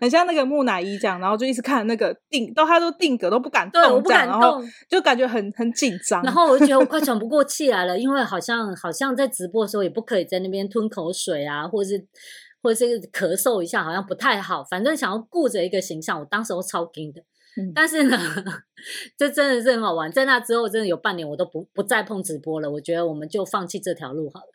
[0.00, 6.22] 很像那个木乃伊这样，然后就一直看那个定，到他都定格都不敢动，对，我不敢动，就感觉很很紧张。
[6.22, 12.06] 然后我就觉得我快喘不过气来了，因为好像好像在直播的时候也不可以在那边吞口水啊，或者是
[12.62, 14.64] 或者是咳嗽一下，好像不太好。
[14.64, 17.22] 反正想要顾着一个形象，我当时都超惊的。
[17.58, 18.18] 嗯、但是呢，
[19.16, 20.12] 这真的是很好玩。
[20.12, 22.70] 在那之后，真的有半年我都不不再碰直播了。
[22.70, 24.46] 我觉得我们就放弃这条路好了。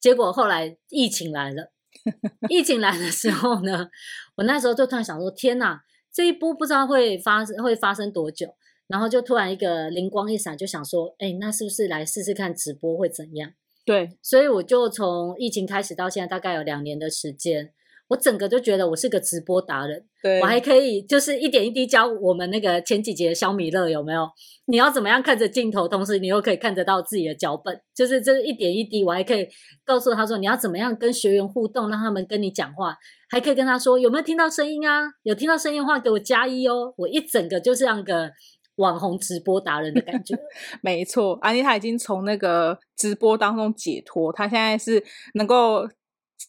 [0.00, 1.72] 结果后来疫情来了。
[2.48, 3.88] 疫情来的时候呢，
[4.36, 8.54] 我那时候就突然想说：天哪，这一波不知道会发生会发生多久。
[8.88, 13.50] 然后就突然一个灵光一闪，就想说：哎，那是不是来试试看直播会怎样？
[13.84, 17.72] 对，所以我就从疫情开始到现在，大概有两年的时间。
[18.08, 24.28] 我整个就觉得我是个直播达人，对，我还可以就是一点一滴教我们那个前几节的小米乐有没有？
[24.66, 29.46] 你要怎么样看着镜头，同时你又可以看得到自己的脚本，就是这一点一滴，我还可以
[29.84, 32.96] 告诉他说你要怎么样跟学员互动，让他们跟你讲话，
[33.30, 35.04] 还可以跟他说有没有听到声音啊？
[35.22, 36.92] 有听到声音的话给我加一哦。
[36.96, 38.28] 我一整个就是像个
[38.76, 40.36] 网红直播达人的感觉。
[40.82, 45.88] 没错，安妮她已经从那个直播当中解脱，她现在是能够。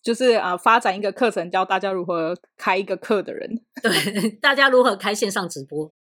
[0.03, 3.61] 就是啊，发展一个课程，教大家如何开一个课的人。
[3.81, 5.91] 对， 大家如何开线上直播。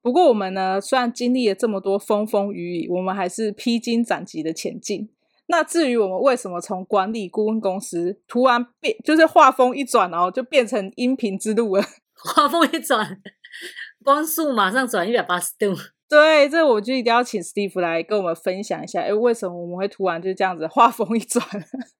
[0.00, 5.10] 不过我们呢，虽然经历了这么多风风雨雨，我们还是披荆斩棘的前进。
[5.46, 11.84] 那至于我们为什么从管理顾问公司突然变，就是画风一转，然后就变成音频之路了？
[12.16, 13.18] 画风一转，
[14.02, 15.74] 光速马上转一百八十度。
[16.08, 21.44] 对，这我就一定要请 Steve 来跟我们分享一下，哎，为什么我们会突然就这样子画风一转？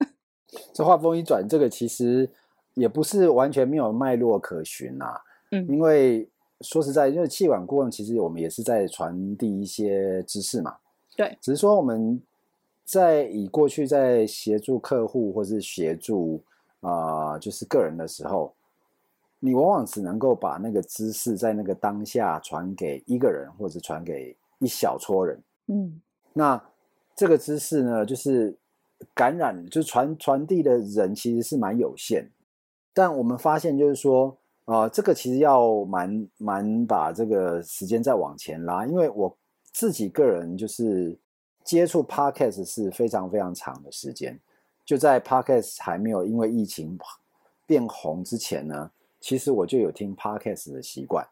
[0.73, 2.31] 这画风一转，这个其实
[2.75, 5.21] 也不是完全没有脉络可循啊。
[5.51, 6.29] 嗯，因为
[6.61, 10.77] 说实在，因为气管顾问其实我们也是在传递一些知识嘛。
[11.17, 12.23] 对，只是说我们
[12.85, 16.43] 在以过去在协助客户或是协助
[16.81, 18.55] 啊、呃，就是个人的时候。
[19.40, 25.38] 你往往只能够把那个知识在那个当下传给一个人，或者传给一小撮人。
[25.66, 26.01] 嗯，
[26.33, 26.62] 那
[27.14, 28.57] 这个知识呢，就是
[29.14, 32.31] 感染，就是传传递的人其实是蛮有限。
[32.94, 39.37] 但我们发现，就是说，啊、呃，这个其实要蛮蛮把这个时间再往前拉，因为我
[39.73, 41.18] 自己个人就是
[41.62, 44.40] 接触 Podcast 是非常非常长的时间，
[44.87, 46.99] 就在 Podcast 还没有因为疫情
[47.66, 48.90] 变红之前呢。
[49.24, 51.26] 其实我就有听 Podcast 的习惯，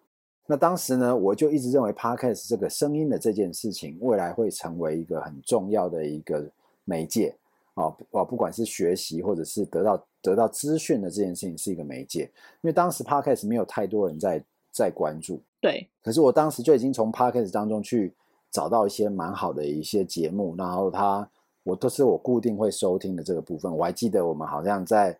[0.46, 6.50] 那当时呢，我就一直认为 Podcast 这个声音的这件事情，未来会成为一个很重要的一个
[6.84, 7.36] 媒介。
[7.74, 18.14] 啊，哦，不管是学习或者是得到得到资讯的这件事情是一个媒介，因为当时 Podcast 没有太多人在在关注，对，可是我当时就已经从 Podcast 当中去
[18.50, 21.28] 找到一些蛮好的一些节目，然后它
[21.62, 25.18] 我都是我固定会收听的这个部分，我还记得我们好像在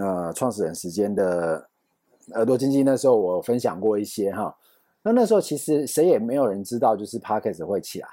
[0.00, 1.69] 呃创始人时间的。
[2.34, 4.56] 耳朵经济那时候我分享过一些哈，
[5.02, 8.08] 那那时候其实谁也没有人知道，就是 Podcast 会起来。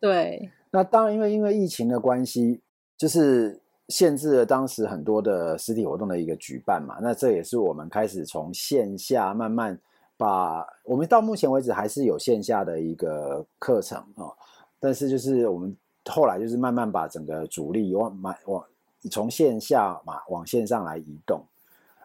[0.00, 2.60] 对，那当然因为因为疫情的关系，
[2.96, 6.98] 就是限制了当时很多的实体活动的一个举办嘛。
[7.00, 9.78] 那这也是我们开始从线下慢慢
[10.16, 14.32] 把我们到目前为止还是有线下的一个课程啊，
[14.80, 15.76] 但是就是我们
[16.06, 18.64] 后来就是慢慢把整个主力往往往
[19.10, 21.44] 从线下嘛往线上来移动，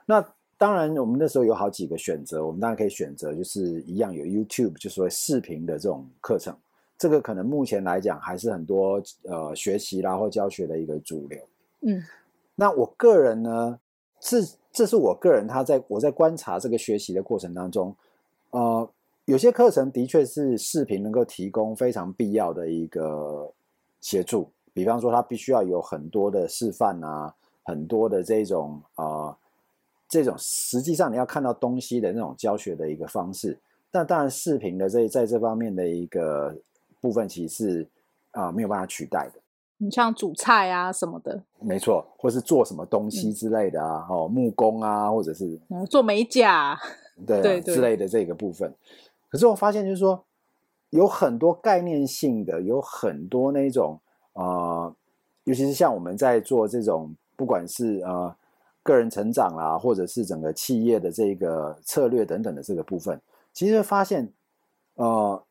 [0.06, 0.24] 那。
[0.60, 6.54] 当然，我们那时候有好几个选择，我们当然可以选择，就是一样有 YouTube，就是说视频的这种课程。
[6.98, 11.40] 这个可能目前来讲还是很多呃学习啦或教学的一个主流。
[11.80, 12.04] 嗯，
[12.56, 13.80] 那我个人呢，
[14.20, 14.40] 这
[14.74, 17.96] 这是我个人，他在我在观察这个学习的过程当中，
[18.50, 18.90] 呃，
[19.24, 23.50] 有些课程的确是视频能够提供非常必要的一个
[24.02, 29.06] 协助，比方说他必须要有很多的示范啊，很多的这种啊。
[29.06, 29.38] 呃
[30.10, 33.56] 这种实际上你要看到东西的那种教学的一个方式，
[33.92, 36.58] 但当然视频的这在这方面的一个
[37.00, 37.88] 部分，其实是
[38.32, 39.40] 啊、呃、没有办法取代的。
[39.78, 46.76] 你像煮菜啊什么的，没错，或是做什么东西之类的啊，嗯、哦木工啊，或者是做美甲，
[47.28, 48.74] 对、啊、对，对之类的这个部分。
[49.30, 50.26] 可是我发现就是说，
[50.90, 54.00] 有很多概念性的，有很多那种
[54.34, 54.96] 啊、呃，
[55.44, 58.12] 尤其是像我们在做这种，不管是啊。
[58.12, 58.36] 呃
[58.84, 63.20] 个人成长啦，或者是整个企业的这个策略等等的这个部分，
[63.54, 64.32] 其实发现，
[64.96, 65.44] 呃，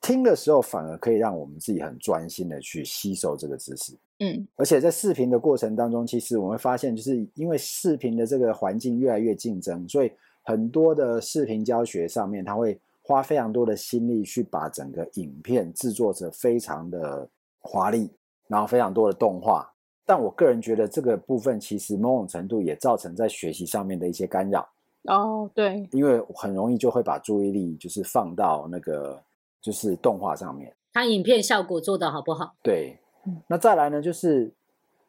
[0.00, 3.94] 听的时候反而可以让我们自己很专心的去吸收这个知识。
[4.20, 10.10] 嗯，而且在视频的过程当中，其实我们会发现，就是因为视频的这个环境越来越竞争，所以
[10.42, 17.28] 很多的视频教学上面，他会花非常多的心力去把整个影片制作成非常的
[17.60, 18.10] 华丽，
[18.48, 19.72] 然后非常多的动画。
[20.08, 24.66] 但我个人觉得这个部分其实某种程度也造成在学习上面的一些干扰。
[25.02, 29.22] 哦，对，因为很容易就会把注意力就是放到那个
[29.60, 30.74] 就是动画上面。
[30.94, 32.54] 它影片效果做得好不好？
[32.62, 32.98] 对，
[33.48, 34.50] 那再来呢，就是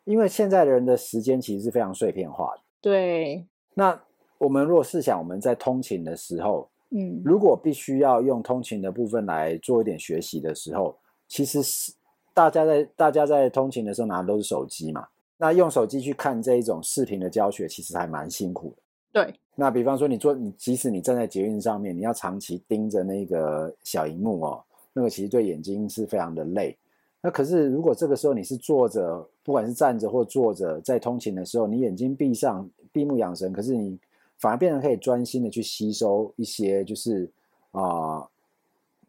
[0.04, 2.62] 因为现在的人的时间其实是非常碎片化的。
[2.82, 3.98] 对，那
[4.38, 10.98] 我们如果试想我们在通勤的时候，嗯，如果必须要用通勤的部分来做一点学习的时候，
[11.30, 11.94] 其实是。
[12.40, 18.82] 大家在大家在通勤的时候拿的都是手机嘛，那用手机去看这一种视频的教学，其实还蛮辛苦的。
[19.12, 26.78] 对，那比方说你坐你即使你站在捷运上面，你要长期盯着那个小荧幕哦，那个其实对眼睛是非常的累。
[27.20, 34.00] 那可是如果这个时候你是坐着，不管是站着或坐着，在通勤的时候，你眼睛闭上，闭目养神，可是你
[34.38, 37.30] 反而变成可以专心的去吸收一些就是
[37.72, 38.30] 啊、呃、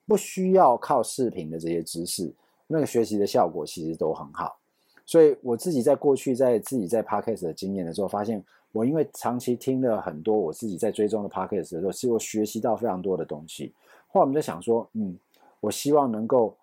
[0.08, 2.34] 不需要靠视频的这些知识。
[2.72, 4.56] 那个学习的效果其实都很好，
[5.04, 13.74] 所以我自己在过去在自己在 Podcast 的经验的时候，发现我因为长期听了很多我自己在追踪的 Podcast 的时候，其实我学习到非常多的东西。
[14.06, 15.18] 后来我们就想说，嗯，
[15.58, 16.56] 我希望能够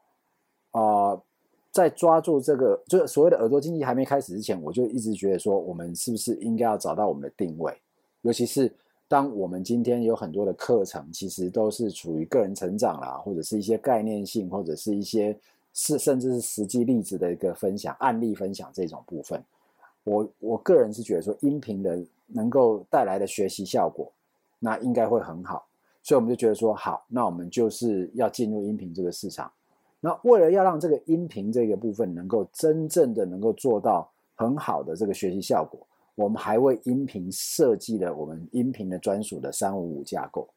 [0.71, 1.21] 啊、
[1.73, 7.77] 在抓住这个，就是所谓的耳朵经济还没开始之前，我就一直觉得说，我们是不是应该要找到我们的定位？
[8.21, 8.73] 尤其是
[9.09, 15.37] 当我们今天有很多的课程，其实都是处于个人成长啦，或者是一些概念性，或者是一些。
[15.79, 19.39] 是，甚至是实际例子的一个分享、案例分享这种部分，
[20.05, 24.11] 我我个人是觉得说，音频的能够带来的学习效果，
[24.57, 25.67] 那应该会很好，
[26.01, 29.51] 所以我们就觉得说，好，那我们就是要进入音频这个市场。
[29.99, 35.79] 那为了要让这个音频这个部分能够真正的能够做到很好的这个学习效果，
[36.15, 40.49] 我们还为音频设计了我们音频的专属的三五五架构。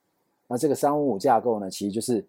[0.49, 2.25] 那这个三五五架构呢，其实就是。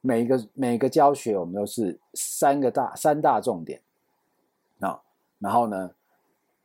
[0.00, 3.80] 每个每个教学，我们都是三个大三大重点，
[4.78, 5.00] 啊，
[5.38, 5.90] 然后呢，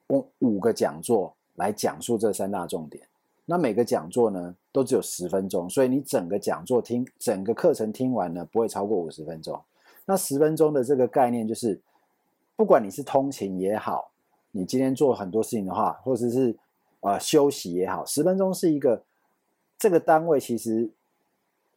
[0.07, 3.07] 用五个讲座来讲述这三大重点。
[3.45, 9.59] 那每个讲座呢，都只有十分钟，所以你整个讲座听整个课程听完呢，不会超过五十分钟。
[10.05, 11.81] 那十分钟的这个概念就是，
[12.55, 14.11] 不管你是通勤也好，
[14.51, 16.55] 你今天做很多事情的话，或者是
[17.01, 19.03] 呃休息也好，十分钟是一个
[19.77, 20.91] 这个单位其实。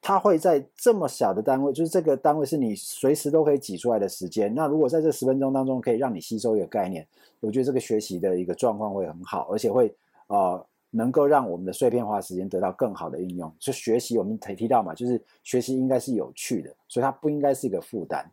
[0.06, 4.54] 它会在这么小的单位，就是这个单位是你随时都可以挤出来的时间。
[4.54, 7.04] 那如果在这十分钟当中可以让你吸收一个概念，
[7.40, 9.92] 我觉得这个学习的一个状况会很好，而且会
[10.28, 13.52] 呃能够让我们的碎片化时间得到更好的应用。
[13.58, 18.24] 就学习我们提提到嘛，就是学习应该是有趣的，所以它不应该是一个负担。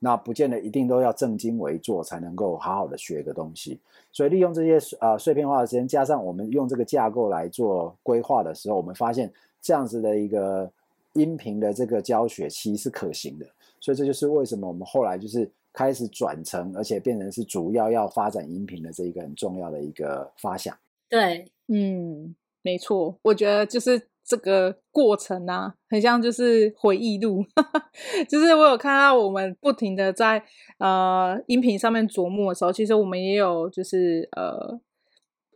[0.00, 3.78] 那不见得一定都要正襟危坐才能够好好的学一个东西。
[4.10, 10.68] 所以利用这些呃碎片化的时间，加上我们用这个架构来做规划的时候，我们发现这样子的一个。
[11.14, 13.46] 音频的这个教学其实是可行的，
[13.80, 20.76] 所以这就是为什么我们后来就是开始转成，而且变成是主要要发展音频的这一个很重要的一个发想。
[21.08, 27.44] 对，嗯，没错，我觉得就是这个过程啊，很像就是回忆录，
[28.28, 30.44] 就是我有看到我们不停的在
[30.78, 34.80] 呃音频上面琢磨的时候，其实我们也有就是呃。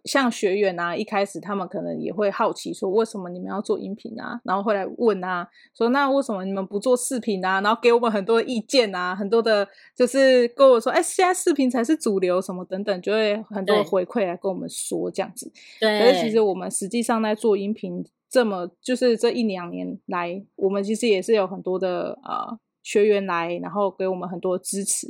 [0.04, 4.40] 像学员啊，一开始他们可能也会好奇说，为什么你们要做音频啊？
[4.44, 7.60] 然后会来问啊，说那为什么你们不做视频啊？
[7.62, 15.50] 然后给我们很多意见啊，很多的，就是跟我说，哎，现在视频才是主流，什么等等，就会很多的回馈来跟我们说这样子。
[15.80, 15.98] 对。
[15.98, 22.58] 可是其实我们实际上在做音频，这么就是这一两年来，我们其实也是有很多的呃。
[22.84, 25.08] 学员来，然后给我们很多支持，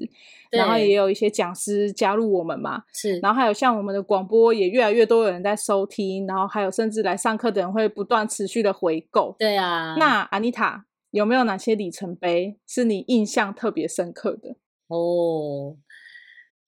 [0.51, 9.35] 然后也有一些讲师加入我们嘛，是，然后还有像我们的广播也越来越多有人在收听，然后还有甚至来上课的人会不断持续的回购。
[9.39, 14.57] 对啊，那安妮塔有没有哪些里程碑是你印象特别深刻的？
[14.87, 15.77] 哦，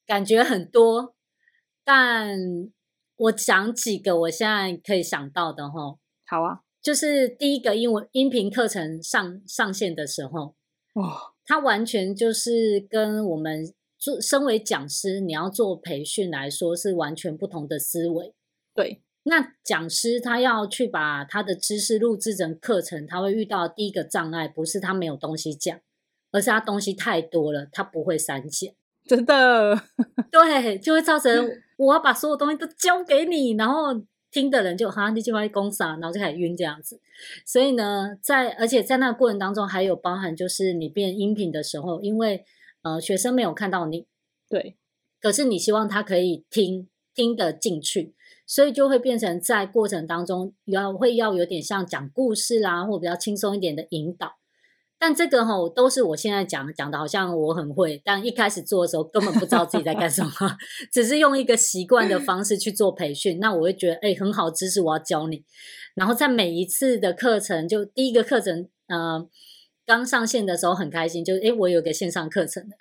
[0.05, 1.15] 感觉很多，
[1.85, 2.37] 但
[3.17, 5.99] 我讲几个我现在可以想到的哈。
[6.27, 10.56] 好啊，就是第一个英文音频课程上上线的时候。
[10.97, 18.35] 哦，他完全就是跟我们做身为讲师，你要做培训来说是完全不同的思维。
[18.75, 25.79] 对，那讲师他要去把他的知识录制成课程，他会遇到第一个障碍，不是他没有东西讲，
[26.33, 28.75] 而是他东西太多了，他不会删减。
[29.05, 29.79] 真的，
[30.33, 31.31] 对，就会造成
[31.77, 33.95] 我要把所有东西都交给你，然后
[34.37, 37.01] 听的人就哈，你今晚公啥，然后就开始晕这样子。
[37.47, 42.45] 所以呢，在而且在那个过程当中，还有包含就是你变音频的时候，因为
[42.83, 44.07] 呃学生没有看到你，
[44.47, 44.77] 对，
[45.23, 48.15] 可是你希望他可以听听得进去，
[48.47, 54.37] 所以就会变成在过程当中要会要有点像讲故事啦，或比较轻松一点的引导。
[54.99, 60.31] 但这个吼都是我现在讲讲的，好像我很会，但一开始做的时候根本不知道自己在干什么，
[60.91, 63.39] 只是用一个习惯的方式去做培训。
[63.39, 65.45] 那我会觉得，哎，很好知识，我要教你。
[65.95, 69.27] 然后在每一次的课程，就第一个课程，呃，
[69.85, 72.77] 刚上线的时候很开心，就是哎，我有个线上课程的。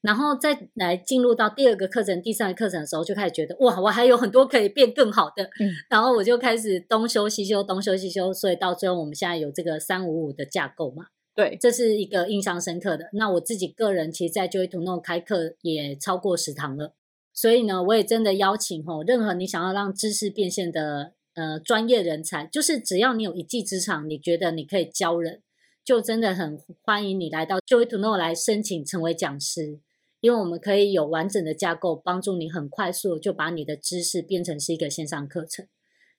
[0.00, 5.44] 然后再来进入到第二个课程、第三个课程的时候，就开始觉得，哇，我还有很多可以变更好的。
[5.60, 11.04] 嗯，然后我就开始东修西修，东修西修，所以到最后我们现在有这个三五五的架构嘛。
[11.40, 13.08] 对，这是一个印象深刻的。
[13.14, 16.94] 那我自己个人，其实，在 Joy to Know 开课也超过十堂了。
[17.32, 25.40] 所以呢，我也真的邀请吼，任何你想要让知识变现的呃专业人才，就是只要你有一技之长，你觉得你可以教人，
[25.82, 29.80] 就真的很欢迎你来到 Joy to Know 来申请成为讲师，
[30.20, 35.66] 因为我们可以有完整的架构，帮助你很快速就把你的知识变成是一个线上课程。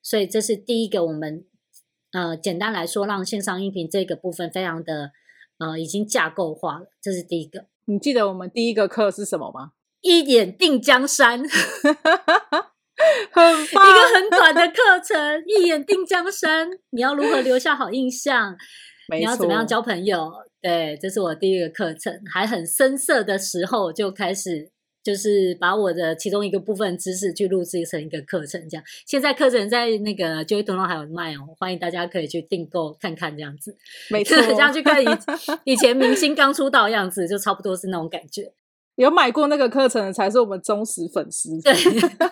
[0.01, 1.45] 所以这是第一个我们。
[2.14, 5.12] 呃，简单来说，让线上音频这个部分非常的
[5.59, 7.66] 呃，已经架构化了，这是第一个。
[7.86, 9.72] 你记得我们第一个课是什么吗？
[10.01, 11.47] 一眼定江山， 很
[13.34, 16.70] 棒，一个很短的课程，一眼定江山。
[16.89, 18.55] 你要如何留下好印象？
[19.14, 20.32] 你要怎么样交朋友？
[20.62, 24.72] 对，这是我第一个课程，还很生涩的时候就开始。
[25.04, 28.84] 就是把我的其中一个部分知识去录制成一个课程，这样。
[29.08, 33.76] 现在课程在那个 Joy to Know 还有卖哦，欢迎大家可以去订购看看这样子。
[34.12, 35.08] 每次，这样去看以
[35.64, 38.54] 以前明星刚出道的样子，就差不多是那种感觉。
[38.95, 41.60] 有买过那个课程的才是我们忠实粉丝。
[41.62, 41.74] 对，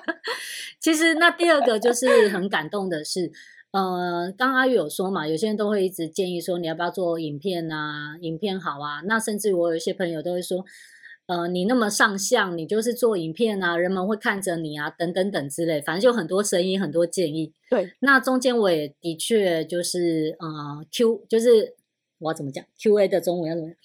[0.79, 3.31] 其实那第二个就是很感动的是，
[3.71, 8.15] 呃，刚阿玉有说嘛，有些人都会一直建议说，你要不要做影片啊？
[8.21, 9.01] 影片好啊。
[9.07, 10.63] 那甚至我有一些朋友都会说。
[11.29, 17.53] 呃，你那么上相，你就是做影片啊，人们会看着你啊，等等等之类，反正就很多声音，很多建议。
[17.69, 21.75] 对，那中间我也的确就是呃，Q 就是
[22.17, 23.77] 我要怎么讲，QA 的中文要怎么样？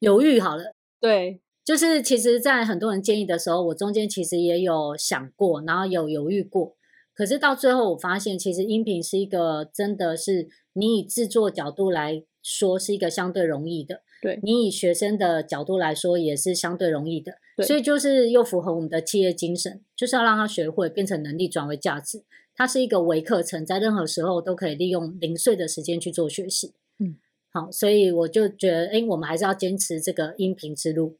[0.00, 0.74] 犹豫好了。
[1.00, 6.74] 对，就是其实，在很多人建议的时候，我中间其实也有想过，然后有犹豫过，
[7.14, 14.02] 可是到最后我发现，其实音频是一个真的是你以制作角度来说，是一个相对容易的。
[14.20, 22.24] 对，你以学生的角度来说，也是相对容易的，对，所以就是又符合我们的企业精神，就是要让他学会变成能力转为价值。
[22.56, 26.74] 它是一个微课程，在任何时候都可以利用零碎的时间去做学习。
[26.98, 27.16] 嗯，
[27.52, 31.18] 好，所以我就觉得，哎，我们还是要坚持这个音频之路。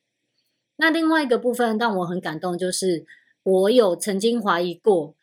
[0.78, 3.06] 那另外一个部分让我很感动，就是
[3.44, 5.14] 我有曾经怀疑过，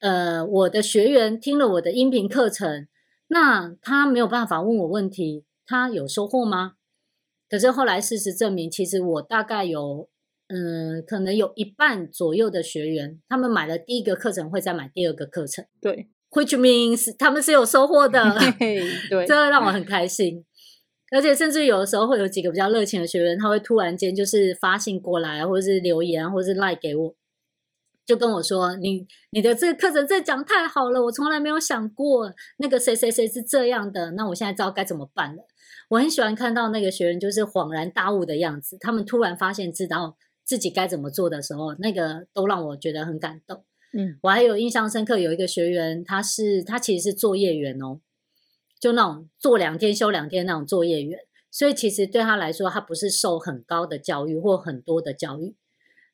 [0.00, 2.86] 呃，我的学员听了我的音频课程，
[3.28, 6.74] 那他没有办法问我问题，他有收获吗？
[7.50, 10.08] 可是后来事实证明，其实我大概有，
[10.46, 15.64] 嗯，可能有一半左右的学员，他们买了第一个课程，会再买第二个课程。
[15.80, 18.22] 对， which means 他们是有收获的。
[19.10, 20.44] 对，这让我很开心。
[21.12, 27.14] 而且甚至有的时候会有几个比较热情的学员，他会突然间就是发信过来，或者是留言，或者是赖给我，
[28.06, 35.48] 就跟我说：“你你的这个课程这讲太好了，我从来没有想过那个谁谁谁是这样的，那我现在知道该怎么办了。”
[35.90, 43.64] 我很喜欢看到那个学员就是恍然大悟的样子，他们突然发现知道自己该怎么做的时候，那个都让我觉得很感动。
[43.92, 48.00] 嗯，我还有印象深刻，有一个学员，他是他其实是作业员哦，
[48.78, 51.18] 就那种做两天休两天那种作业员，
[51.50, 55.56] 所以其实对他来说，他不是受很高的教育或很多的教育。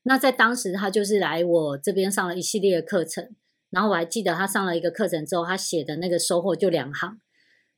[0.05, 3.37] 那在当时，他就是来我这边上了一系列的课程，
[3.69, 7.21] 然后我还记得他上了一个课程之后，他写的那个收获就两行。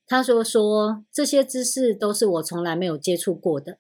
[0.09, 3.79] 他说：“说这些知识都是我从来没有接触过的，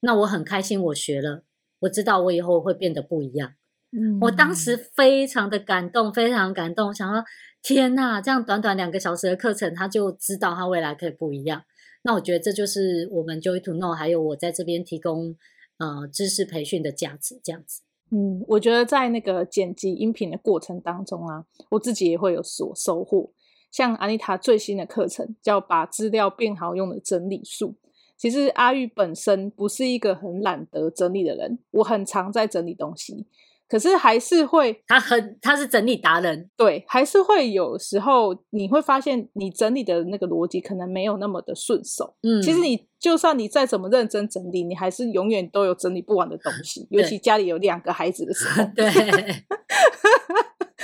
[0.00, 1.44] 那我很开心，我学了，
[1.80, 3.52] 我知道我以后会变得不一样。
[3.90, 7.22] 嗯，我当时非常的感动，非常感动，想说
[7.62, 11.62] 天哪，这样短短两个小时的课程，他就知道他未来可以不一样。
[12.02, 15.36] 那我觉得这就是我们 Joy to Know，还有我在这边提供
[15.76, 17.82] 呃知识培训的价值，这样子。
[18.10, 23.32] 嗯，我觉得在那个剪辑音频的过程当中啊，我自己也会有所收获。”
[23.70, 27.74] 像安妮塔最新的课程叫“把资料变好用的整理术”。
[28.18, 33.26] 其实阿玉本身不是一个很懒得整理的人，我很常在整理东西，
[33.68, 42.16] 可是还是会，他很他是整理达人，对，还是会有时候你会发现你整理的那个逻辑可能没有那么的顺手。
[42.22, 48.68] 嗯，其实你就算你再怎么认真整理，你还是永远都有整理不完的东西，尤其家里有两个孩子的时候。
[48.74, 48.84] 对。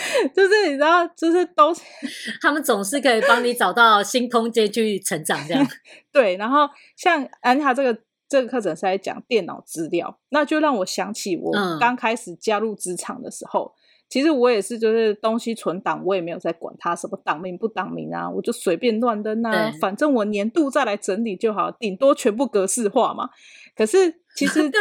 [0.35, 1.75] 就是你知道，就是都
[2.43, 5.67] 他们总是可以帮你找到新空间去成长，这样
[6.13, 6.37] 对。
[6.37, 7.99] 然后像安塔这个
[8.29, 13.75] 这个课程是在讲电脑资料，那就让我想起我刚开始加入职场的时候。
[13.75, 23.31] 嗯其实我也是，就是东西存档，我也没有在管它什么档名不档名啊，我就随便乱扔啊，反正我年度再来整理就好，顶多全部格式化嘛。
[23.75, 24.81] 可是其实，对，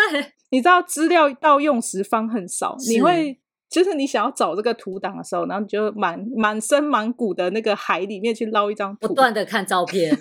[0.51, 3.39] 你知道资料到用时方很少，你会
[3.73, 10.15] 就是你想要找这个图档的时候，然后你就满满身满谷的那个海里面去捞一张图，不断的看照片。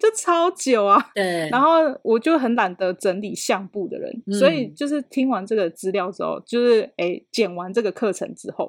[0.00, 8.68] 就超久啊，对，然后我就很懒得整理相簿的人，嗯、所以就是听完这个资料之后，就是哎，剪完这个课程之后，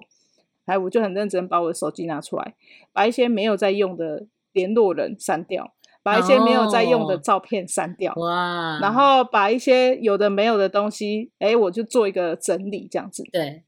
[0.66, 2.56] 哎，我就很认真把我的手机拿出来，
[2.94, 13.64] 把一些没有在用的联络人删掉，把一些没有在用的照片删掉，哇，然后把一些有的没有的东西，哎，我就做一个整理，这样子，对。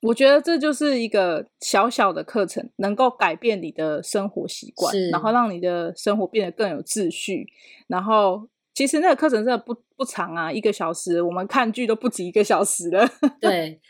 [0.00, 7.46] 我觉得这就是一个小小的课程，能够改变你的生活习惯，然后让你的生活变得更有秩序。
[7.88, 13.08] 然后，其实那个课程真的不不长啊，一个小时，我们看剧都不止一个小时了。
[13.40, 13.80] 对，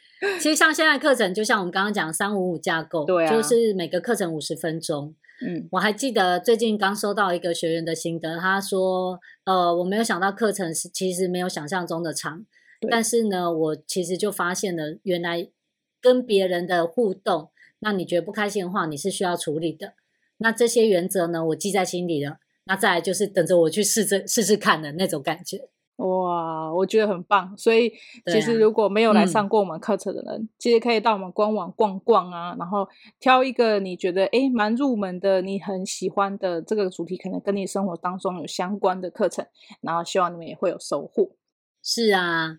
[0.40, 5.14] 其实像现在课程，就像我们刚刚讲三五五架构，对啊，就是每个课程五十分钟。
[5.46, 12.46] 嗯，我还记得最近刚收到一个学员的心得，他说：“呃，我没有想到课程是其实没有想象中的长，
[12.90, 15.48] 但是呢，我其实就发现了原来。”
[16.00, 19.94] 跟别人的互动，那你觉得不开心的话，你是需要处理的。
[20.38, 22.38] 那这些原则呢，我记在心里了。
[22.64, 25.68] 那再来就是等着我去试着试试看的那种感觉。
[25.96, 27.56] 哇，我觉得很棒。
[27.56, 27.90] 所以
[28.26, 32.86] 其实如果没有来上过我们课程的人，啊嗯、其实可以到我们官网逛逛啊，然后
[33.18, 39.44] 挑一个你觉得诶蛮入门的，你很喜欢的这个主题，可能跟你生活当中有相关的课程，
[39.80, 41.30] 然后希望你们也会有收获。
[41.82, 42.58] 是啊。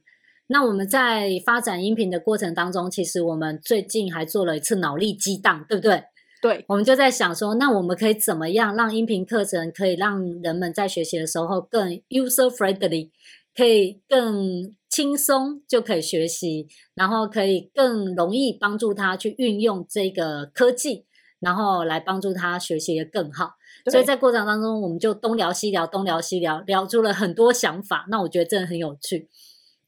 [0.52, 6.04] 那我们在发展音频的过程当中，其实我们最近还做了一次脑力激荡，对不对？
[6.42, 13.12] 对，我们就在想说，那我们可以怎么样让音频课程可以让人们在学习的时候更 user friendly，
[13.56, 21.06] 可以更轻松就可以学习，然后可以更容易帮助他去运用这个科技，
[21.40, 23.52] 然后来帮助他学习的更好。
[23.92, 28.06] 所以在过程当中，我们就东聊西聊，东聊西聊，聊出了很多想法。
[28.10, 29.30] 那我觉得真的很有趣。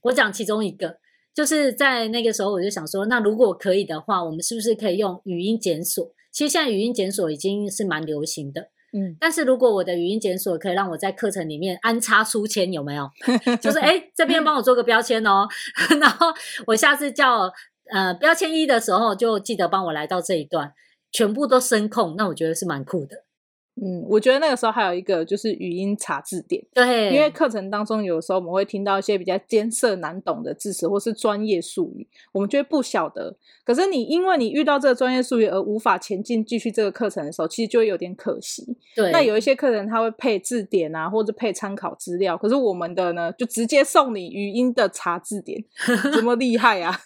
[0.03, 0.97] 我讲其中一个，
[1.33, 6.05] 就是在那个时候，我就想说，那如果可以的话，我们是不是可以用语音检索？
[6.31, 9.15] 其实现在语音检索已经是蛮流行的，嗯。
[9.19, 13.09] 但是如果我的语音检索可以让我在课程里面安插书签，有没有？
[13.61, 15.47] 就是哎，这边帮我做个标签哦，
[15.99, 16.27] 然后
[16.67, 17.51] 我下次叫
[17.93, 20.73] 呃标签一的时候，就记得帮我来到这一段，
[21.11, 23.25] 全部都声控，那我觉得是蛮酷的。
[23.82, 33.36] 嗯，我觉得那个时候还有一个就是语音查字典，对，因为课程当中有时候我们会听到一些比较艰涩难懂的字词或是专业术语，我们就会不晓得。
[33.63, 38.76] 可是你因为你遇到这个专业术语而无法前进继续这个课程的时候，其实就会有点可惜。
[38.93, 45.63] 对，那有一些课程他会配字典啊，或者配参考资料，可是我们的呢，就直接送你语音的查字典，
[46.13, 46.99] 这么厉害啊！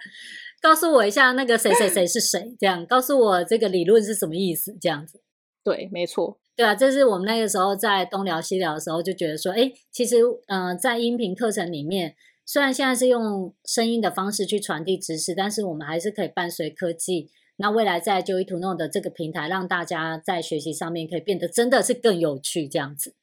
[0.62, 5.20] 告诉我一下那个谁谁谁是谁，这样告诉我这个理论是什么意思，这样子。
[5.66, 12.14] 对，没错，对啊，这是我们那个时候在东聊西聊的时候就觉得说，哎，其实，嗯、呃，在音频课程里面，
[12.44, 17.32] 虽然现在是用声音的方式去传递知识，但是我们还是可以伴随科技。
[17.56, 23.16] 那未来在 Joy to Know 的这个平台，让大家在学习上面可以变得真的是更有趣，这样子。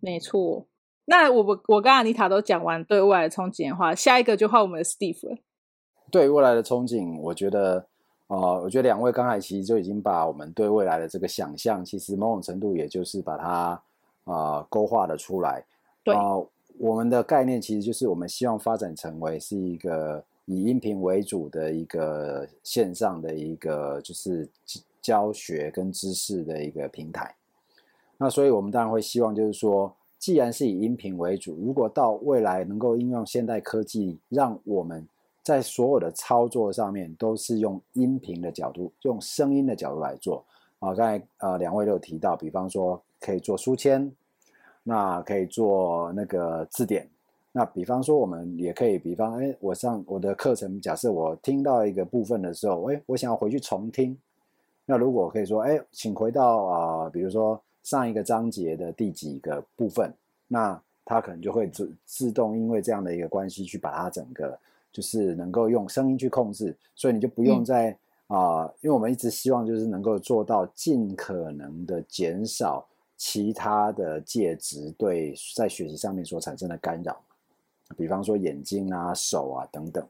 [0.00, 0.66] 没错。
[1.04, 5.36] 那我我我跟阿妮塔都讲完对未来的憧憬的话，下一个就换我们的 Steve 了。
[6.10, 7.89] 对未来的憧憬，我觉得。
[8.30, 13.50] 啊、呃，我觉得两位刚才其实就已经把我们对未来的这个想象，其实某种程度也就是把它
[14.24, 15.64] 啊、呃、勾画了出来。
[16.04, 24.48] 对啊、呃，我们的概念其实就是我们希望发展成为是一个以音频为主的一个线上的一个就是
[25.02, 27.34] 教学跟知识的一个平台。
[28.16, 35.08] 那所以我们当然会希望就是说，既然是以音频为主，如果到未来能够应用现代科技，让我们
[35.42, 40.44] 在所有的操作上面都是用音频的角度，用声音的角度来做
[40.78, 40.94] 啊。
[40.94, 44.12] 刚才呃两位都有提到，比方说可以做书签，
[44.82, 47.08] 那可以做那个字典。
[47.52, 54.16] 那比方说我们也可以，比方哎，我上我的课程，假设我听到一个部分的时候，哎，我想要回去重听。
[54.84, 60.12] 那如果可以说，哎，请回到啊、比如说上一个章节的第几个部分，
[60.46, 64.58] 那它可能就会自自动因为这样的一个关系去把它整个。
[64.92, 67.90] 就是能够用声音去控制，所以你就不用再
[68.26, 72.86] 啊、嗯呃，因为我们一直希望就是能够做到尽可能的减少
[73.16, 77.20] 其他的介质对在学习上面所产生的干扰，
[77.96, 80.06] 比方说眼睛啊、手啊等等。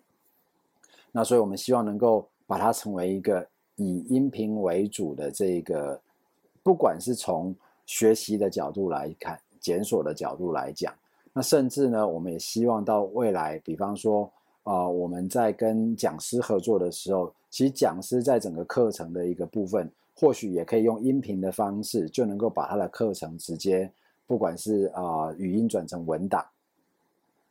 [1.13, 6.01] 那所以我们希望能够把它成为一个以音频为主的这个，
[6.63, 7.55] 不管是从
[7.85, 10.95] 学习的角度来看，检索的角度来讲，
[11.33, 14.31] 那甚至呢，我们也希望到未来，比方说
[14.63, 23.91] 啊、我们在跟讲师合作的时候，其实讲师在整个课程的一个部分，或许也可以用音频的方式，就能够把他的课程直接，
[24.27, 26.45] 不管是啊、语音转成文档，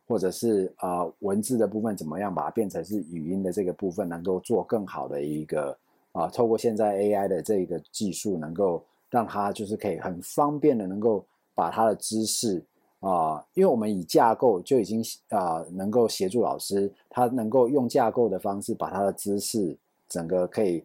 [0.08, 5.78] 或者是啊、文字的部分怎么样把它变成是语音的这个部分，能够做更好的一个
[6.12, 11.26] 啊、透过现在 AI 的这个技术，能够让他就是可以很方便的能够。
[11.56, 12.64] 把他的知识
[13.00, 19.78] 啊、因为我们以架构就已经啊、能够协助老师，他能够用架构的方式把他的知识
[20.10, 20.84] 整个可以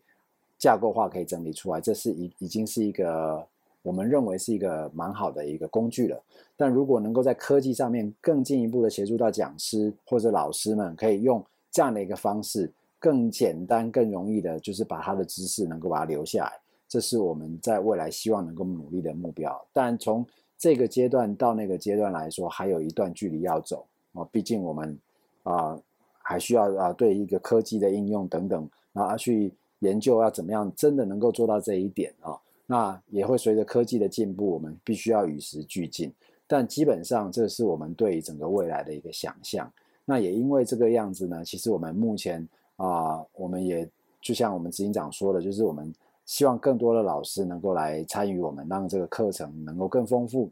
[0.57, 3.45] 架构化，可以整理出来，这是已已经是一个
[3.83, 6.23] 我们认为是一个蛮好的一个工具了。
[6.57, 16.53] 但如果能够在科技上面更进一步的协助到讲师或者老师们，可以用这样的一个方式，更简单、更容易的，就是把他的知识能够把它留下来，
[16.89, 19.61] 这是我们在未来希望能够努力的目标。
[19.73, 20.25] 但从
[20.57, 24.25] 这个阶段到那个阶段来说，还有一段距离要走啊！
[24.33, 24.99] 毕竟我们
[25.43, 25.79] 啊，
[26.23, 32.39] 还需要啊，对一个科技的应用等等，然后去研究要怎么样真的能够做到这一点啊。
[32.67, 36.11] 那也会随着科技的进步，我们必须要与时俱进。
[36.47, 39.71] 但基本上，这是我们对整个未来的一个想象。
[40.07, 43.87] 那也因为这个样子呢，其实我们目前啊，我们也
[44.21, 45.93] 就像我们执行长说的，就是我们。
[46.27, 50.51] 希望更多的老师能够来参与我们，让这个课程能够更丰富。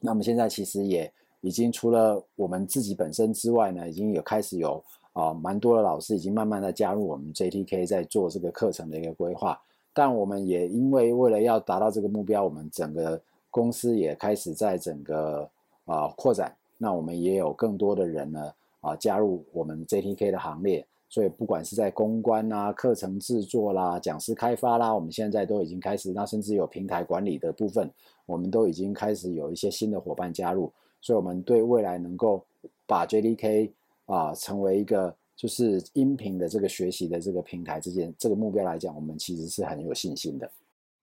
[0.00, 4.82] 那我们现在其实也已经除了我们自己本身之外呢，已经有开始有
[5.12, 9.60] 啊蛮多的老师已经慢慢的加入我们 JTK 在做这个课程的一个规划。
[9.94, 13.20] 但我们也因为为了要达到这个目标，我们整个
[13.50, 15.48] 公司也开始在整个
[15.84, 16.54] 啊扩展。
[16.78, 20.86] 那我们也有更多的人呢啊加入我们 JTK 的行列。
[21.12, 27.90] 所以不管是在公关啦、课程制作啦、讲师开发啦，我们现在都已经开始，那甚至有平台管理的部分，
[28.24, 30.72] 我们都已经开始有一些新的伙伴加入。
[31.02, 32.42] 所以，我们对未来能够
[32.86, 33.70] 把 JDK
[34.06, 40.50] 啊成为一个就是音频的这个学习的这个平台之间这个目标来讲，我们其实是很有信心的。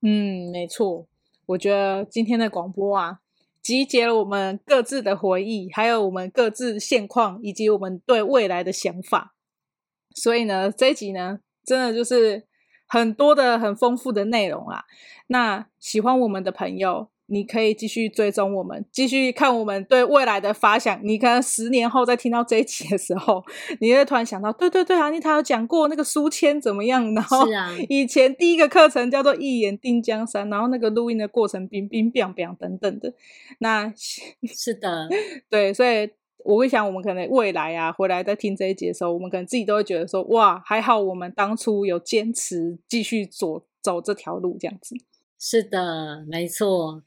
[0.02, 1.06] 嗯，没错，
[1.46, 3.20] 我觉得今天的广播啊，
[3.62, 9.36] 集结了我们各自的回忆，还有我们各自现况，以及我们对未来的想法。
[10.16, 12.44] 所以呢，这一集呢，真的就是
[12.88, 14.84] 很多的很丰富的内容啊。
[15.28, 21.00] 那喜欢我们的朋友，你可以继续追踪我们，继续看我们对未来的发想。
[21.04, 23.44] 你可能十年后再听到这一集的时候，
[23.80, 27.14] 你会突然想到，对对对，安妮塔有讲过那个书签怎么样？
[27.14, 27.46] 然后
[27.88, 33.14] 以前第一个课程叫做一眼定江山，然后那个录音的过程冰冰冰冰等等的。
[33.60, 35.08] 那是的，
[35.50, 36.10] 对，所以。
[36.46, 44.96] 我会想，我们可能未来啊，回来再听这一集的时候，我们可能自己都会觉得说，哇，还好我们当初有坚持继续走走这条路，这样子。
[45.38, 47.04] 是的，没错。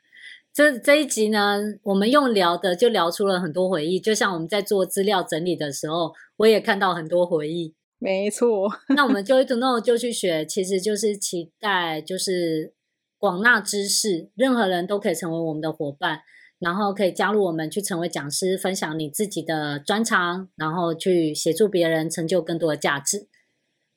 [0.54, 7.74] 这这一集呢，我们用聊的就聊出了很多回忆，就像我们在做资料整理的时候，我也看到很多回忆。
[7.98, 8.70] 没错。
[8.94, 12.74] 那我们 Joy to Know 就去学，其实就是期待，就是
[13.16, 16.20] 广纳知识，任何人都可以成为我们的伙伴。
[16.62, 23.26] 然后可以加入我们，去成为讲师，分享你自己的专长，然后去协助别人成就更多的价值。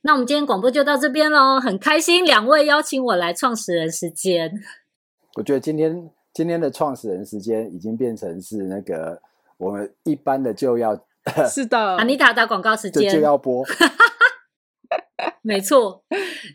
[0.01, 4.51] 那我们今天广播就到这边喽，很开心两位邀请我来创始人时间。
[5.36, 9.22] 我觉得今天今天的创始人时间已经变成是那个
[9.57, 11.05] 我们一般的就要
[11.47, 13.63] 是的，安妮塔打广告时间就，就要播，
[15.43, 16.03] 没错，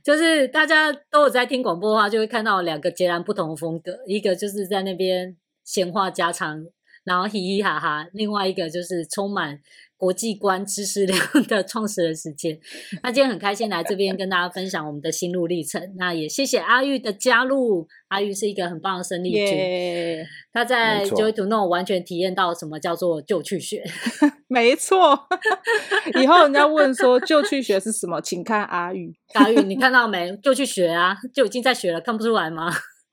[0.02, 5.36] 就是大家都有在听广播的话，就会看到两个截然不同的风格，一个就是在那边。
[5.72, 6.64] 闲话家常，
[7.04, 8.04] 然后嘻嘻哈哈。
[8.12, 9.60] 另外一个就是充满
[9.96, 12.58] 国际观、知识量的 创始人时间。
[13.04, 15.80] 那今天很开心来这边跟大家分享我们的心路历程。
[15.96, 19.46] 那也谢谢阿玉的加入，阿玉是一个很棒的生力军。
[19.46, 23.84] Yeah, 他在 Joy to Know 完全体验到什么叫做就去学。
[24.48, 25.28] 没错，
[26.20, 29.14] 以后人家问说就去学是什么，请看阿玉。
[29.34, 30.36] 阿玉，你看到没？
[30.38, 32.68] 就去学啊，就已经在学了，看不出来吗？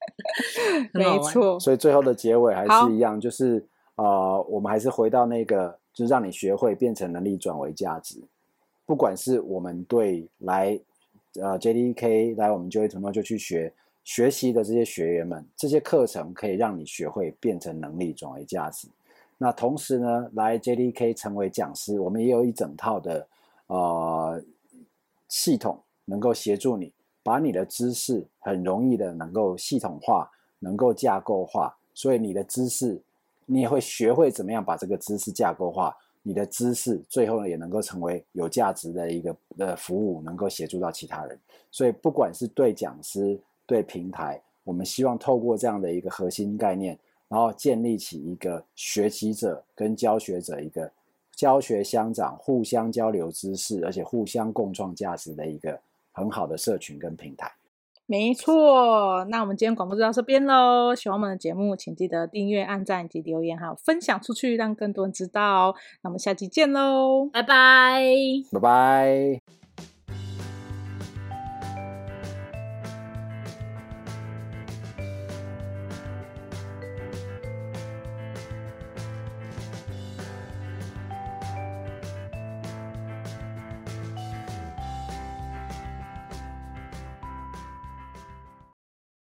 [0.94, 8.22] 没错，所以最后的结尾还是一样，就是呃，我们还是回到那个，就是让你学会变成能力转为价值。
[8.86, 10.80] 不管是我们对来
[11.42, 18.88] 呃 JDK 来我们 Joy to Know 就去学学习的这些学员们，这些课程可以让你学会变成能力转为价值。
[19.38, 23.28] 那同时呢，来 JDK 成为讲师，我们也有一整套的
[23.68, 24.42] 呃
[25.28, 26.94] 系统能够协助你。
[27.28, 32.98] 把你的知识很容易的能够系统化，能够架构化，所以你的知识，
[33.46, 41.38] 你也会学会怎么样把这个知识架构化，你的知识最后呢也能够成为有价值的一个的服务，能够协助到其他人。
[41.70, 46.98] 所以不管是对讲师、对平台，我们希望透过这样的一个核心概念，
[47.28, 50.90] 然后建立起一个学习者跟教学者一个
[51.36, 55.78] 教学相长、互相交流知识，而且互相共创价值的一个
[56.18, 57.54] 很好的社群跟平台。
[58.10, 60.96] 没错，那我们今天广播就到这边喽。
[60.96, 65.76] 喜欢我们的节目，请记得订阅、按赞以及留言，还有分享出去，让更多人知道。
[66.02, 68.02] 那我们下期见喽，拜拜，
[68.52, 69.67] 拜拜。